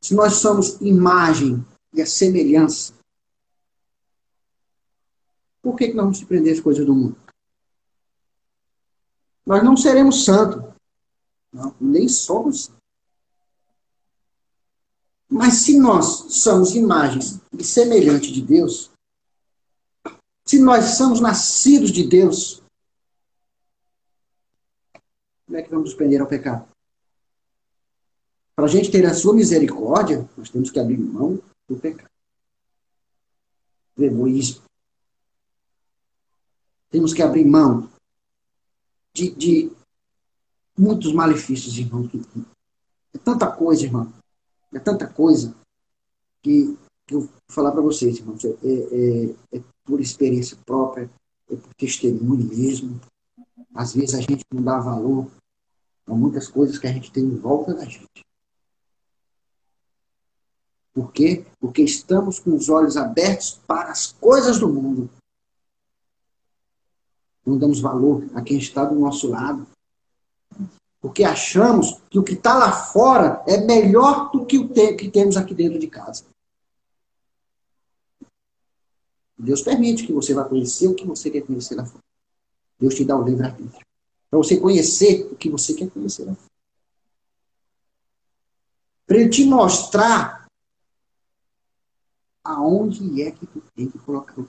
[0.00, 2.94] se nós somos imagem e a semelhança,
[5.60, 7.16] por que, que nós vamos se prender às coisas do mundo?
[9.44, 10.74] Nós não seremos santos.
[11.52, 12.70] Não, nem somos.
[15.28, 18.90] Mas se nós somos imagens e semelhantes de Deus,
[20.44, 22.62] se nós somos nascidos de Deus,
[25.46, 26.66] como é que vamos nos prender ao pecado?
[28.54, 32.10] Para a gente ter a sua misericórdia, nós temos que abrir mão do pecado.
[33.96, 34.62] Do egoísmo.
[36.90, 37.88] Temos que abrir mão
[39.14, 39.72] de, de
[40.76, 42.10] muitos malefícios, irmão.
[43.14, 44.12] É tanta coisa, irmão.
[44.72, 45.54] É tanta coisa
[46.42, 48.44] que, que eu vou falar para vocês, irmãos.
[48.44, 51.10] É, é, é por experiência própria,
[51.50, 53.00] é por testemunho mesmo.
[53.76, 55.30] Às vezes a gente não dá valor
[56.06, 58.24] a muitas coisas que a gente tem em volta da gente.
[60.94, 61.44] Por quê?
[61.60, 65.10] Porque estamos com os olhos abertos para as coisas do mundo.
[67.44, 69.66] Não damos valor a quem está do nosso lado.
[70.98, 75.36] Porque achamos que o que está lá fora é melhor do que o que temos
[75.36, 76.24] aqui dentro de casa.
[79.38, 82.02] Deus permite que você vá conhecer o que você quer conhecer lá fora.
[82.78, 83.84] Deus te dá o livre-arbítrio.
[84.30, 86.26] Para você conhecer o que você quer conhecer.
[89.06, 90.46] Para ele te mostrar
[92.44, 94.48] aonde é que tu tem que colocar o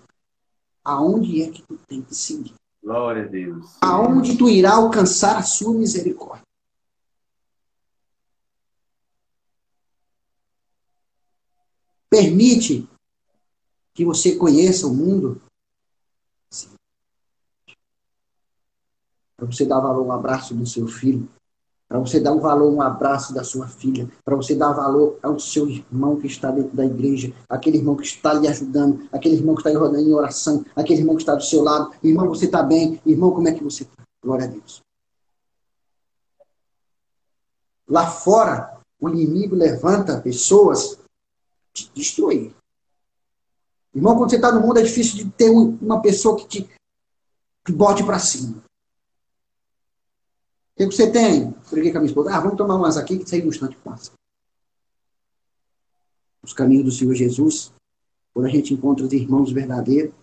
[0.84, 2.54] aonde é que tu tem que seguir.
[2.82, 3.78] Glória a Deus.
[3.82, 6.46] Aonde tu irá alcançar a sua misericórdia.
[12.10, 12.88] Permite
[13.94, 15.42] que você conheça o mundo.
[19.38, 21.30] Para você dar valor um abraço do seu filho.
[21.88, 24.10] Para você dar um valor um abraço da sua filha.
[24.26, 27.32] Para você dar valor ao seu irmão que está dentro da igreja.
[27.48, 29.08] Aquele irmão que está lhe ajudando.
[29.12, 30.66] Aquele irmão que está em oração.
[30.76, 31.94] Aquele irmão que está do seu lado.
[32.04, 33.00] Irmão, você está bem?
[33.06, 34.04] Irmão, como é que você está?
[34.22, 34.82] Glória a Deus.
[37.88, 41.00] Lá fora, o inimigo levanta pessoas
[41.72, 42.54] te destruir.
[43.94, 46.70] Irmão, quando você está no mundo, é difícil de ter uma pessoa que te
[47.64, 48.64] que bote para cima.
[50.78, 51.54] Que você tem?
[51.72, 52.36] Briguei com a minha esposa.
[52.36, 54.12] Ah, vamos tomar umas aqui que aí no instante passa.
[56.44, 57.74] Os caminhos do Senhor Jesus,
[58.34, 60.14] quando a gente encontra os irmãos verdadeiros,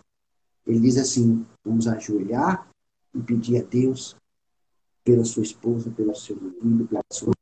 [0.65, 2.67] ele diz assim: vamos ajoelhar
[3.13, 4.15] e pedir a Deus
[5.03, 7.35] pela sua esposa, pelo seu marido, pela sua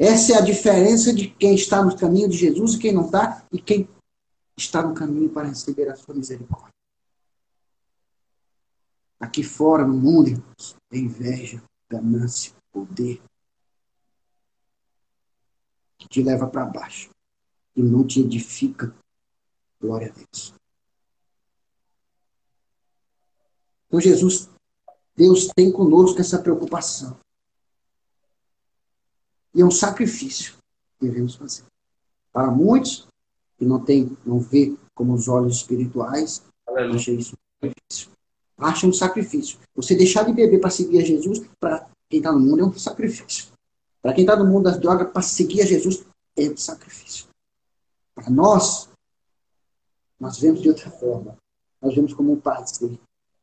[0.00, 3.44] essa é a diferença de quem está no caminho de Jesus e quem não está,
[3.52, 3.86] e quem
[4.56, 6.69] está no caminho para receber a sua misericórdia.
[9.20, 13.22] Aqui fora, no mundo, irmãos, é inveja, ganância, poder,
[15.98, 17.10] que te leva para baixo
[17.76, 18.94] e não te edifica.
[19.78, 20.54] Glória a Deus.
[23.86, 24.48] Então, Jesus,
[25.14, 27.18] Deus tem conosco essa preocupação.
[29.54, 30.54] E é um sacrifício
[30.98, 31.64] que devemos fazer.
[32.32, 33.06] Para muitos
[33.58, 38.19] que não tem, não vê como os olhos espirituais, acha isso um sacrifício.
[38.60, 39.58] Acha um sacrifício.
[39.74, 42.78] Você deixar de beber para seguir a Jesus, para quem está no mundo, é um
[42.78, 43.46] sacrifício.
[44.02, 46.04] Para quem está no mundo das drogas, para seguir a Jesus,
[46.36, 47.26] é um sacrifício.
[48.14, 48.88] Para nós,
[50.18, 51.36] nós vemos de outra forma.
[51.80, 52.98] Nós vemos como um prazer,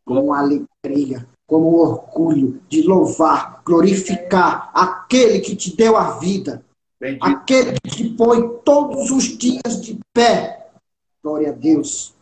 [0.05, 6.63] como uma alegria, como um orgulho de louvar, glorificar aquele que te deu a vida,
[6.99, 7.25] Bendito.
[7.25, 10.69] aquele que te põe todos os dias de pé.
[11.23, 12.13] Glória a Deus.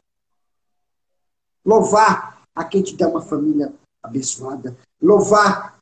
[1.66, 4.76] Louvar a quem te dá uma família abençoada.
[5.01, 5.78] Louvar,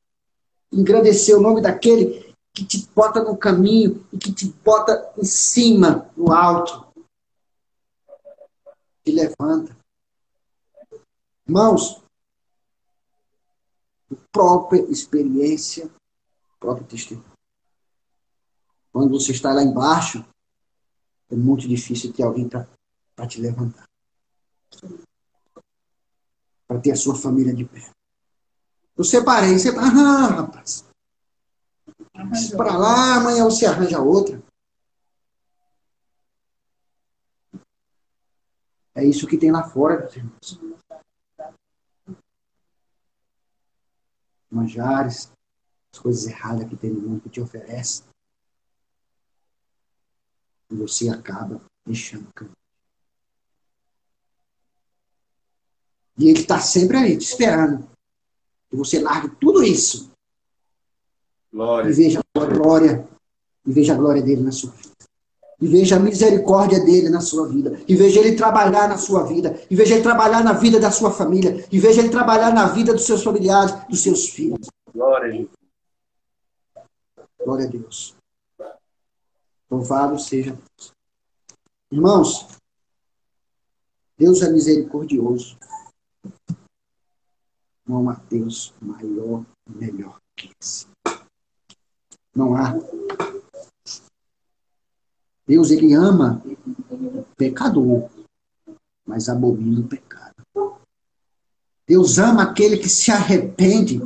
[0.71, 6.09] engrandecer o nome daquele que te bota no caminho e que te bota em cima,
[6.17, 6.88] no alto.
[9.03, 9.78] Te levanta.
[11.47, 12.01] Irmãos,
[14.32, 15.89] própria experiência,
[16.59, 17.34] próprio testemunho.
[18.91, 20.24] Quando você está lá embaixo,
[21.30, 23.86] é muito difícil ter alguém para te levantar.
[26.74, 27.88] Para ter a sua família de pé.
[28.97, 30.84] Eu separei, você ah, rapaz.
[32.57, 34.41] Para lá, amanhã você arranja outra.
[38.95, 40.84] É isso que tem lá fora, meus irmãos.
[44.49, 45.32] manjares,
[45.93, 48.01] as coisas erradas que tem no mundo que te oferece.
[50.71, 52.62] E você acaba deixando o caminho.
[56.18, 57.88] E ele está sempre aí, te esperando.
[58.70, 60.11] Que você largue tudo isso.
[61.51, 61.89] Glória.
[61.89, 63.07] E veja a glória.
[63.66, 64.93] E veja a glória dele na sua vida.
[65.61, 67.80] E veja a misericórdia dele na sua vida.
[67.88, 69.59] E veja ele trabalhar na sua vida.
[69.70, 71.66] E veja ele trabalhar na vida da sua família.
[71.72, 74.68] E veja ele trabalhar na vida dos seus familiares, dos seus filhos.
[74.93, 75.49] Glória a Deus.
[77.43, 78.16] Glória a Deus.
[79.70, 80.93] Louvado seja Deus.
[81.91, 82.47] Irmãos,
[84.18, 85.57] Deus é misericordioso.
[87.86, 90.88] Não há Deus maior melhor que esse.
[92.36, 92.74] Não há
[95.45, 96.41] Deus, ele ama
[96.89, 98.09] o pecador,
[99.05, 100.34] mas abomina o pecado.
[101.86, 104.01] Deus ama aquele que se arrepende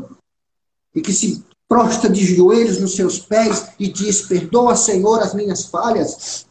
[0.96, 5.66] e que se prostra de joelhos nos seus pés e diz: Perdoa, Senhor, as minhas
[5.66, 6.48] falhas.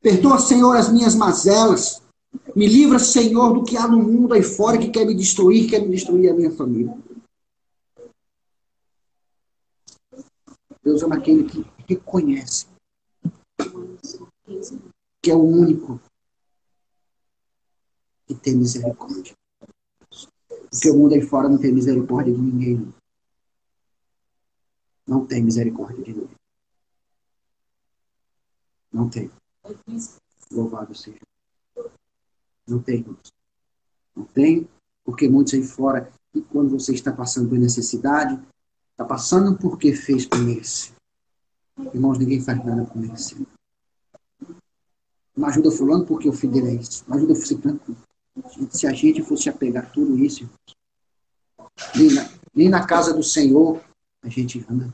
[0.00, 2.01] Perdoa, Senhor, as minhas mazelas.
[2.54, 5.80] Me livra, Senhor, do que há no mundo aí fora que quer me destruir, quer
[5.80, 6.96] me destruir a minha família.
[10.82, 12.66] Deus ama aquele que reconhece
[15.22, 16.00] que é o único
[18.26, 19.34] que tem misericórdia.
[20.70, 22.92] Porque o mundo aí fora não tem misericórdia de ninguém.
[25.06, 26.36] Não tem misericórdia de ninguém.
[28.92, 29.30] Não tem.
[30.50, 31.20] Louvado seja.
[32.66, 33.04] Não tem.
[34.14, 34.68] Não tem,
[35.04, 38.38] porque muitos aí fora, e quando você está passando por necessidade,
[38.90, 40.92] está passando porque fez por esse.
[41.92, 43.46] Irmãos, ninguém faz nada por esse.
[45.34, 47.04] Não ajuda fulano porque o filho dele é isso.
[47.08, 47.80] Não ajuda fulano.
[48.70, 50.48] Se a gente fosse apegar tudo isso,
[51.94, 53.82] nem na, nem na casa do Senhor
[54.22, 54.92] a gente anda.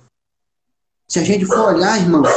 [1.07, 2.29] Se a gente for olhar, irmãos,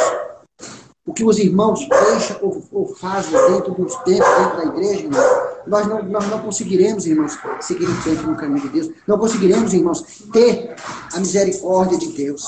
[1.06, 5.52] o que os irmãos deixam ou, ou fazem dentro dos tempos, dentro da igreja, irmãos,
[5.68, 8.96] nós não, nós não conseguiremos, irmãos, seguir em frente no caminho de Deus.
[9.08, 10.76] Não conseguiremos, irmãos, ter
[11.14, 12.44] a misericórdia de Deus.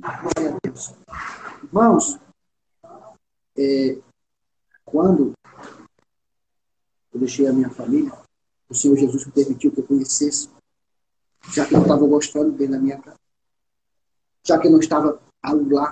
[0.00, 0.94] Glória a Deus.
[1.64, 2.18] Irmãos,
[3.58, 3.98] é,
[4.84, 5.32] quando
[7.12, 8.12] eu deixei a minha família,
[8.68, 10.48] o Senhor Jesus me permitiu que eu conhecesse,
[11.52, 13.18] já que eu não estava gostando bem da minha casa,
[14.44, 15.20] já que eu não estava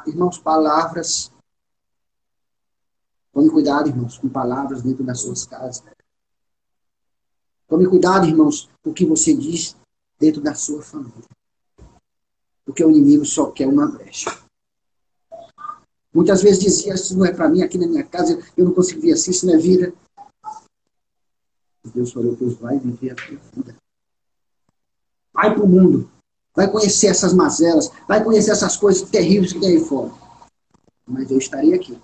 [0.06, 1.32] irmãos, palavras.
[3.32, 5.82] Tome cuidado, irmãos, com palavras dentro das suas casas.
[7.68, 9.76] Tome cuidado, irmãos, com o que você diz
[10.18, 11.28] dentro da sua família.
[12.64, 14.30] Porque o inimigo só quer uma brecha.
[16.12, 19.00] Muitas vezes dizia, isso não é para mim, aqui na minha casa, eu não consigo
[19.00, 19.92] ver assim, isso não é vida.
[21.94, 23.76] Deus falou, pois vai viver a tua vida.
[25.32, 26.10] vai para o mundo,
[26.58, 30.10] vai conhecer essas mazelas, vai conhecer essas coisas terríveis que tem aí fora.
[31.06, 31.96] Mas eu estarei aqui,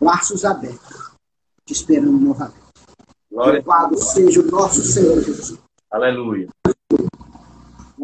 [0.00, 1.12] braços abertos,
[1.66, 2.56] te esperando novamente.
[3.30, 3.62] Glória.
[3.62, 5.58] Louvado seja o nosso Senhor Jesus.
[5.90, 6.48] Aleluia.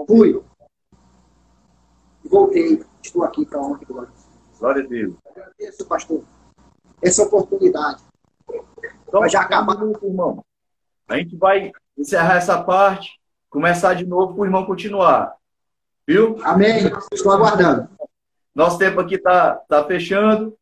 [0.07, 0.39] Fui.
[2.25, 2.85] Voltei.
[3.03, 4.13] Estou aqui para honra e glória.
[4.59, 5.15] Glória a Deus.
[5.31, 6.25] Agradeço, pastor,
[7.01, 8.03] essa oportunidade.
[9.09, 9.77] Então, Vai já acabar.
[9.77, 10.45] um minuto, irmão.
[11.09, 13.19] A gente vai encerrar essa parte,
[13.49, 15.38] começar de novo para o irmão continuar.
[16.09, 16.39] Viu?
[16.43, 16.91] Amém.
[17.13, 17.87] Estou aguardando.
[18.55, 20.57] Nosso tempo aqui está tá fechando.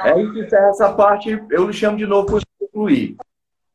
[0.00, 3.14] É, gente encerra essa parte, eu lhe chamo de novo para concluir.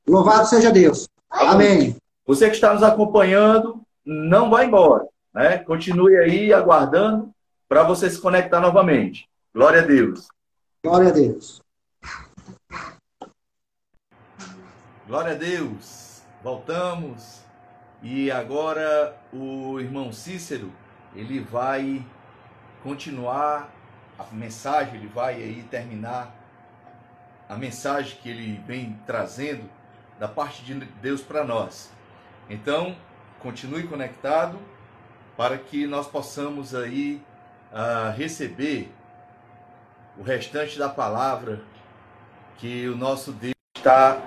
[0.08, 1.08] Louvado seja Deus.
[1.30, 1.96] Amém.
[2.26, 5.06] Você que está nos acompanhando, não vai embora.
[5.32, 5.60] Né?
[5.60, 7.30] Continue aí aguardando
[7.70, 9.30] para você se conectar novamente.
[9.54, 10.28] Glória a Deus.
[10.84, 11.62] Glória a Deus.
[15.08, 16.24] Glória a Deus.
[16.44, 17.42] Voltamos.
[18.02, 20.72] E agora o irmão Cícero,
[21.16, 22.06] ele vai
[22.84, 23.70] continuar
[24.18, 26.36] a mensagem, ele vai aí terminar
[27.50, 29.70] a mensagem que ele vem trazendo
[30.18, 31.92] da parte de Deus para nós.
[32.50, 32.96] Então,
[33.40, 34.58] continue conectado
[35.36, 37.22] para que nós possamos aí
[37.72, 38.92] uh, receber
[40.18, 41.62] o restante da palavra
[42.58, 44.22] que o nosso Deus está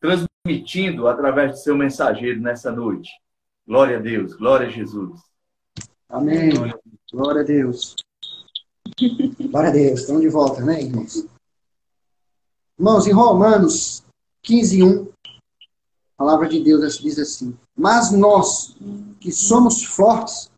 [0.00, 3.10] transmitindo através do seu mensageiro nessa noite.
[3.66, 5.27] Glória a Deus, glória a Jesus.
[6.08, 6.50] Amém.
[7.12, 7.94] Glória a Deus.
[9.38, 10.00] Glória a Deus.
[10.00, 11.26] Estamos de volta, né, irmãos?
[12.78, 14.02] Irmãos, em Romanos
[14.42, 15.08] 15, 1, a
[16.16, 18.74] palavra de Deus diz assim: Mas nós,
[19.20, 20.50] que somos fortes,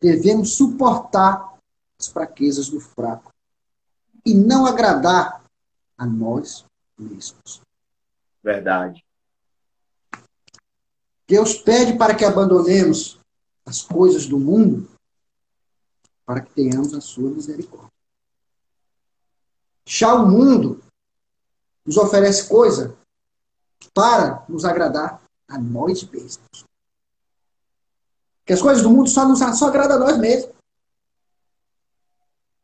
[0.00, 1.56] devemos suportar
[1.98, 3.32] as fraquezas do fraco
[4.26, 5.44] e não agradar
[5.96, 6.64] a nós
[6.98, 7.60] mesmos.
[8.42, 9.04] Verdade.
[11.26, 13.17] Deus pede para que abandonemos
[13.68, 14.88] as coisas do mundo
[16.24, 17.92] para que tenhamos a sua misericórdia.
[19.84, 20.82] Já o mundo
[21.84, 22.96] nos oferece coisa
[23.92, 26.64] para nos agradar a nós mesmos.
[28.46, 30.54] Que as coisas do mundo só nos só agradam a nós mesmos.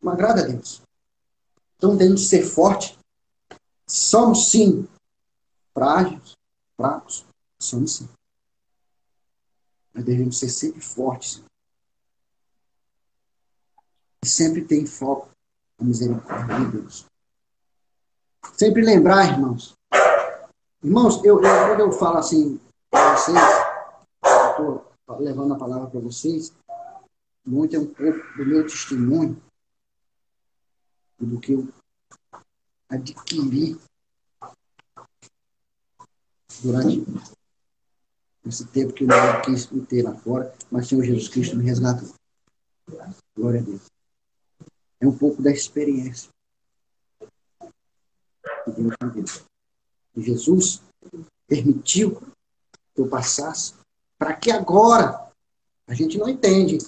[0.01, 0.81] Não agrada a Deus.
[1.77, 2.99] Então temos que ser forte.
[3.87, 4.89] Somos sim
[5.75, 6.35] frágeis,
[6.77, 7.27] fracos,
[7.59, 8.09] somos sim.
[9.95, 11.43] Mas devemos ser sempre fortes.
[14.23, 15.31] E sempre ter em foco
[15.79, 17.07] a misericórdia de Deus.
[18.53, 19.75] Sempre lembrar, irmãos.
[20.83, 23.39] Irmãos, eu, eu, quando eu falo assim para vocês,
[24.51, 26.53] estou levando a palavra para vocês,
[27.45, 29.41] muito é um pouco do meu testemunho,
[31.19, 31.69] do que eu
[32.89, 33.79] adquiri
[36.63, 37.05] durante
[38.47, 41.57] esse tempo que eu não quis me ter lá fora, mas o Senhor Jesus Cristo
[41.57, 42.09] me resgatou.
[43.37, 43.83] Glória a Deus.
[45.01, 46.29] É um pouco da experiência
[48.65, 49.25] que Deus me deu.
[50.17, 50.83] E Jesus
[51.47, 52.21] permitiu
[52.95, 53.75] que eu passasse
[54.19, 55.31] para que agora
[55.87, 56.79] a gente não entende,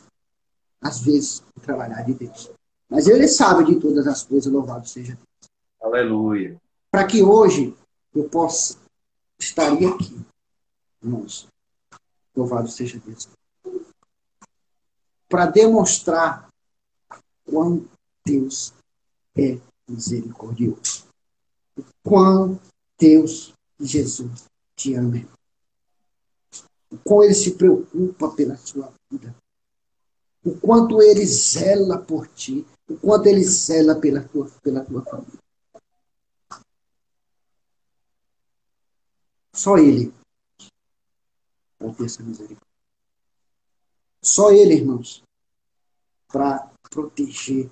[0.80, 2.50] às vezes, o trabalhar de Deus.
[2.88, 5.50] Mas Ele sabe de todas as coisas, louvado seja Deus.
[5.82, 6.56] Aleluia.
[6.90, 7.76] Para que hoje
[8.14, 8.78] eu possa
[9.38, 10.18] estaria aqui.
[11.06, 11.46] Irmãos,
[12.34, 13.28] louvado seja Deus.
[15.28, 16.48] Para demonstrar
[17.44, 17.88] quão
[18.24, 18.74] Deus
[19.36, 19.56] é
[19.88, 21.06] misericordioso.
[21.78, 22.60] O quão
[22.98, 25.24] Deus e Jesus te ama.
[26.90, 29.32] O quão Ele se preocupa pela sua vida.
[30.44, 32.66] O quanto Ele zela por ti.
[32.88, 35.38] O quanto Ele zela pela tua, pela tua família.
[39.52, 40.12] Só Ele
[41.78, 42.66] para ter essa misericórdia.
[44.22, 45.22] Só Ele, irmãos,
[46.28, 47.70] para proteger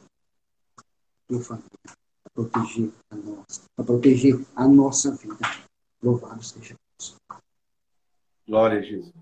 [0.79, 0.83] a
[1.29, 5.39] tua família, para proteger a nossa, para proteger a nossa vida.
[6.03, 7.17] Louvado seja Deus.
[8.47, 9.13] Glória a Jesus.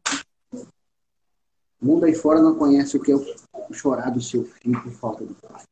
[1.80, 4.92] O mundo aí fora não conhece o que é o chorar do seu filho por
[4.92, 5.64] falta de pai.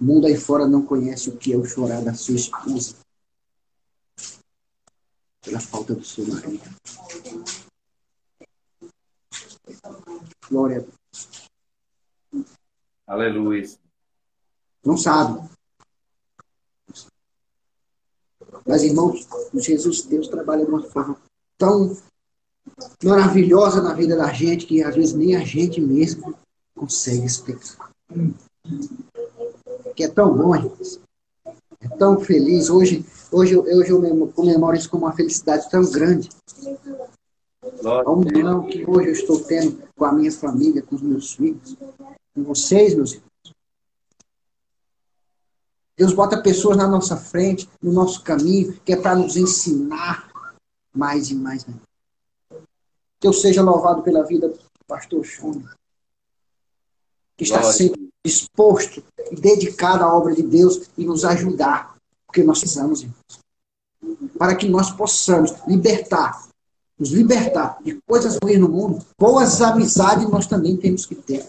[0.00, 3.01] O mundo aí fora não conhece o que é o chorar da sua esposa
[5.42, 6.62] pela falta do seu marido.
[10.48, 11.48] Glória a Deus.
[13.06, 13.70] Aleluia.
[14.84, 15.48] Não sabe.
[18.66, 21.20] Mas, irmãos, Jesus, Deus trabalha de uma forma
[21.58, 21.96] tão
[23.02, 26.34] maravilhosa na vida da gente que às vezes nem a gente mesmo
[26.74, 27.90] consegue explicar.
[29.96, 31.01] Que é tão bom, irmãos.
[31.82, 32.70] É tão feliz.
[32.70, 36.28] Hoje, hoje, hoje eu comemoro isso com uma felicidade tão grande.
[37.84, 41.76] a união que hoje eu estou tendo com a minha família, com os meus filhos,
[42.34, 43.32] com vocês, meus irmãos.
[45.96, 50.30] Deus bota pessoas na nossa frente, no nosso caminho, que é para nos ensinar
[50.94, 51.66] mais e mais.
[51.66, 51.74] Né?
[53.20, 55.76] Que eu seja louvado pela vida do pastor Júnior,
[57.36, 61.96] que está sempre disposto e dedicado à obra de Deus e nos ajudar,
[62.26, 63.42] porque nós precisamos, irmãos,
[64.38, 66.48] para que nós possamos libertar,
[66.98, 71.46] nos libertar de coisas ruins no mundo, boas amizades nós também temos que ter.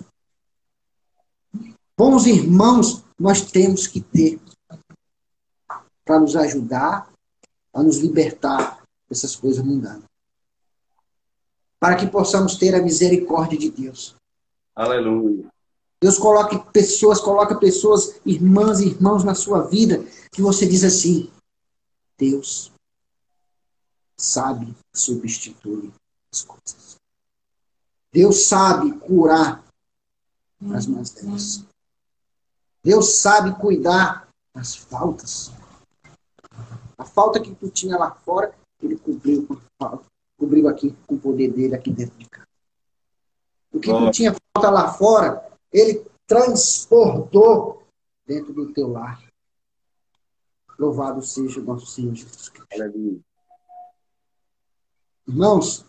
[1.96, 4.40] Bons irmãos nós temos que ter
[6.04, 7.08] para nos ajudar
[7.74, 10.04] a nos libertar dessas coisas mundanas.
[11.80, 14.16] Para que possamos ter a misericórdia de Deus.
[14.76, 15.53] Aleluia.
[16.04, 21.32] Deus coloque pessoas, coloca pessoas, irmãs e irmãos na sua vida, que você diz assim:
[22.18, 22.74] Deus
[24.18, 25.94] sabe substituir
[26.30, 26.98] as coisas.
[28.12, 29.64] Deus sabe curar
[30.74, 31.64] as más
[32.84, 35.54] Deus sabe cuidar das faltas.
[36.98, 39.48] A falta que tu tinha lá fora, ele cobriu,
[40.38, 42.48] cobriu aqui com o poder dele aqui dentro de casa.
[43.72, 47.84] O que tu tinha falta lá fora, ele transportou
[48.26, 49.22] dentro do teu lar.
[50.78, 53.24] Louvado seja o nosso Senhor Jesus Cristo.
[55.28, 55.86] Irmãos,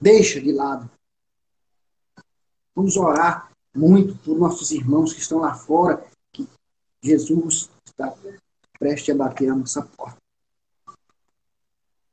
[0.00, 0.90] deixa de lado.
[2.74, 6.48] Vamos orar muito por nossos irmãos que estão lá fora, que
[7.02, 8.14] Jesus está
[8.78, 10.16] prestes a bater a nossa porta.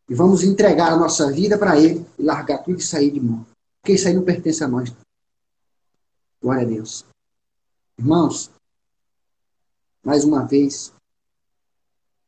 [0.10, 3.46] E vamos entregar a nossa vida para Ele e largar tudo e sair de mão.
[3.82, 4.94] Porque isso aí não pertence a nós.
[6.42, 7.06] Glória a Deus.
[7.98, 8.52] Irmãos,
[10.04, 10.94] mais uma vez,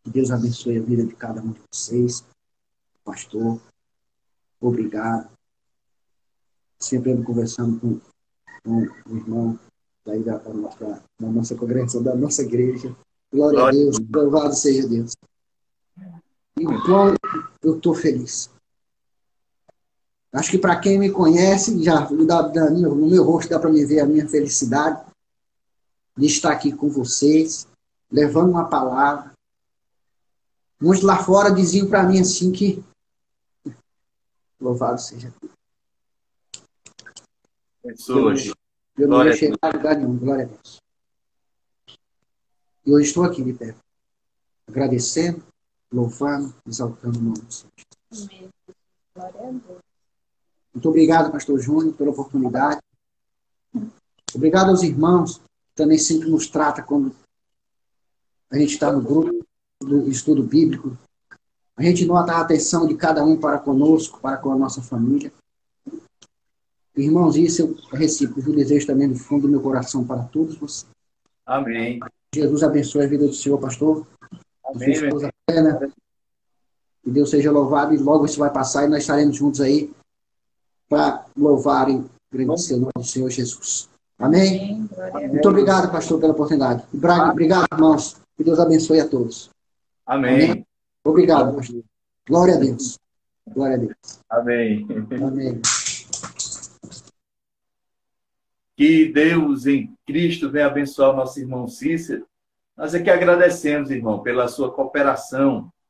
[0.04, 2.26] que Deus abençoe a vida de cada um de vocês.
[3.04, 3.62] Pastor,
[4.60, 5.30] obrigado.
[6.80, 8.02] Sempre ando conversando com
[8.66, 9.60] um, um irmão
[10.06, 12.96] daí da, da, nossa, da nossa congregação, da nossa igreja.
[13.32, 15.14] Glória, Glória a Deus, louvado seja Deus.
[16.60, 17.14] Então,
[17.62, 18.50] eu estou feliz.
[20.32, 23.84] Acho que para quem me conhece, já dá, dá, no meu rosto dá para me
[23.84, 25.04] ver a minha felicidade
[26.16, 27.68] de estar aqui com vocês,
[28.12, 29.32] levando uma palavra.
[30.80, 32.84] Muitos lá fora diziam para mim assim que
[34.60, 35.54] louvado seja Deus.
[38.98, 40.80] Eu não ia chegar a lugar nenhum, glória a Deus.
[42.86, 43.74] E hoje estou aqui de pé,
[44.68, 45.44] agradecendo,
[45.92, 47.72] louvando, exaltando o nome do Senhor.
[50.74, 52.80] Muito obrigado, pastor Júnior, pela oportunidade.
[54.34, 57.14] Obrigado aos irmãos, que também sempre nos trata quando
[58.52, 59.46] a gente está no grupo
[59.82, 60.98] do estudo bíblico.
[61.76, 65.32] A gente nota a atenção de cada um para conosco, para com a nossa família.
[66.96, 70.86] Irmãos, isso eu recíproco, eu desejo também do fundo do meu coração para todos vocês.
[71.46, 72.00] Amém.
[72.36, 74.06] Jesus abençoe a vida do Senhor, pastor.
[74.66, 74.96] Amém.
[74.96, 75.92] Sua esposa Helena.
[77.02, 79.90] Que Deus seja louvado e logo isso vai passar e nós estaremos juntos aí
[80.90, 81.88] para louvar
[82.34, 83.88] agradecer o nome do Senhor Jesus.
[84.18, 84.90] Amém?
[85.14, 85.30] Amém.
[85.30, 86.84] Muito obrigado, pastor, pela oportunidade.
[86.94, 88.18] Obrigado, irmãos.
[88.36, 89.50] Que Deus abençoe a todos.
[90.06, 90.52] Amém.
[90.52, 90.68] Amém.
[91.06, 91.84] Obrigado, pastor.
[92.28, 92.98] Glória a Deus.
[93.48, 94.20] Glória a Deus.
[94.30, 94.88] Amém.
[95.22, 95.62] Amém.
[98.76, 102.26] Que Deus em Cristo venha abençoar o nosso irmão Cícero.
[102.76, 105.72] Nós é que agradecemos, irmão, pela sua cooperação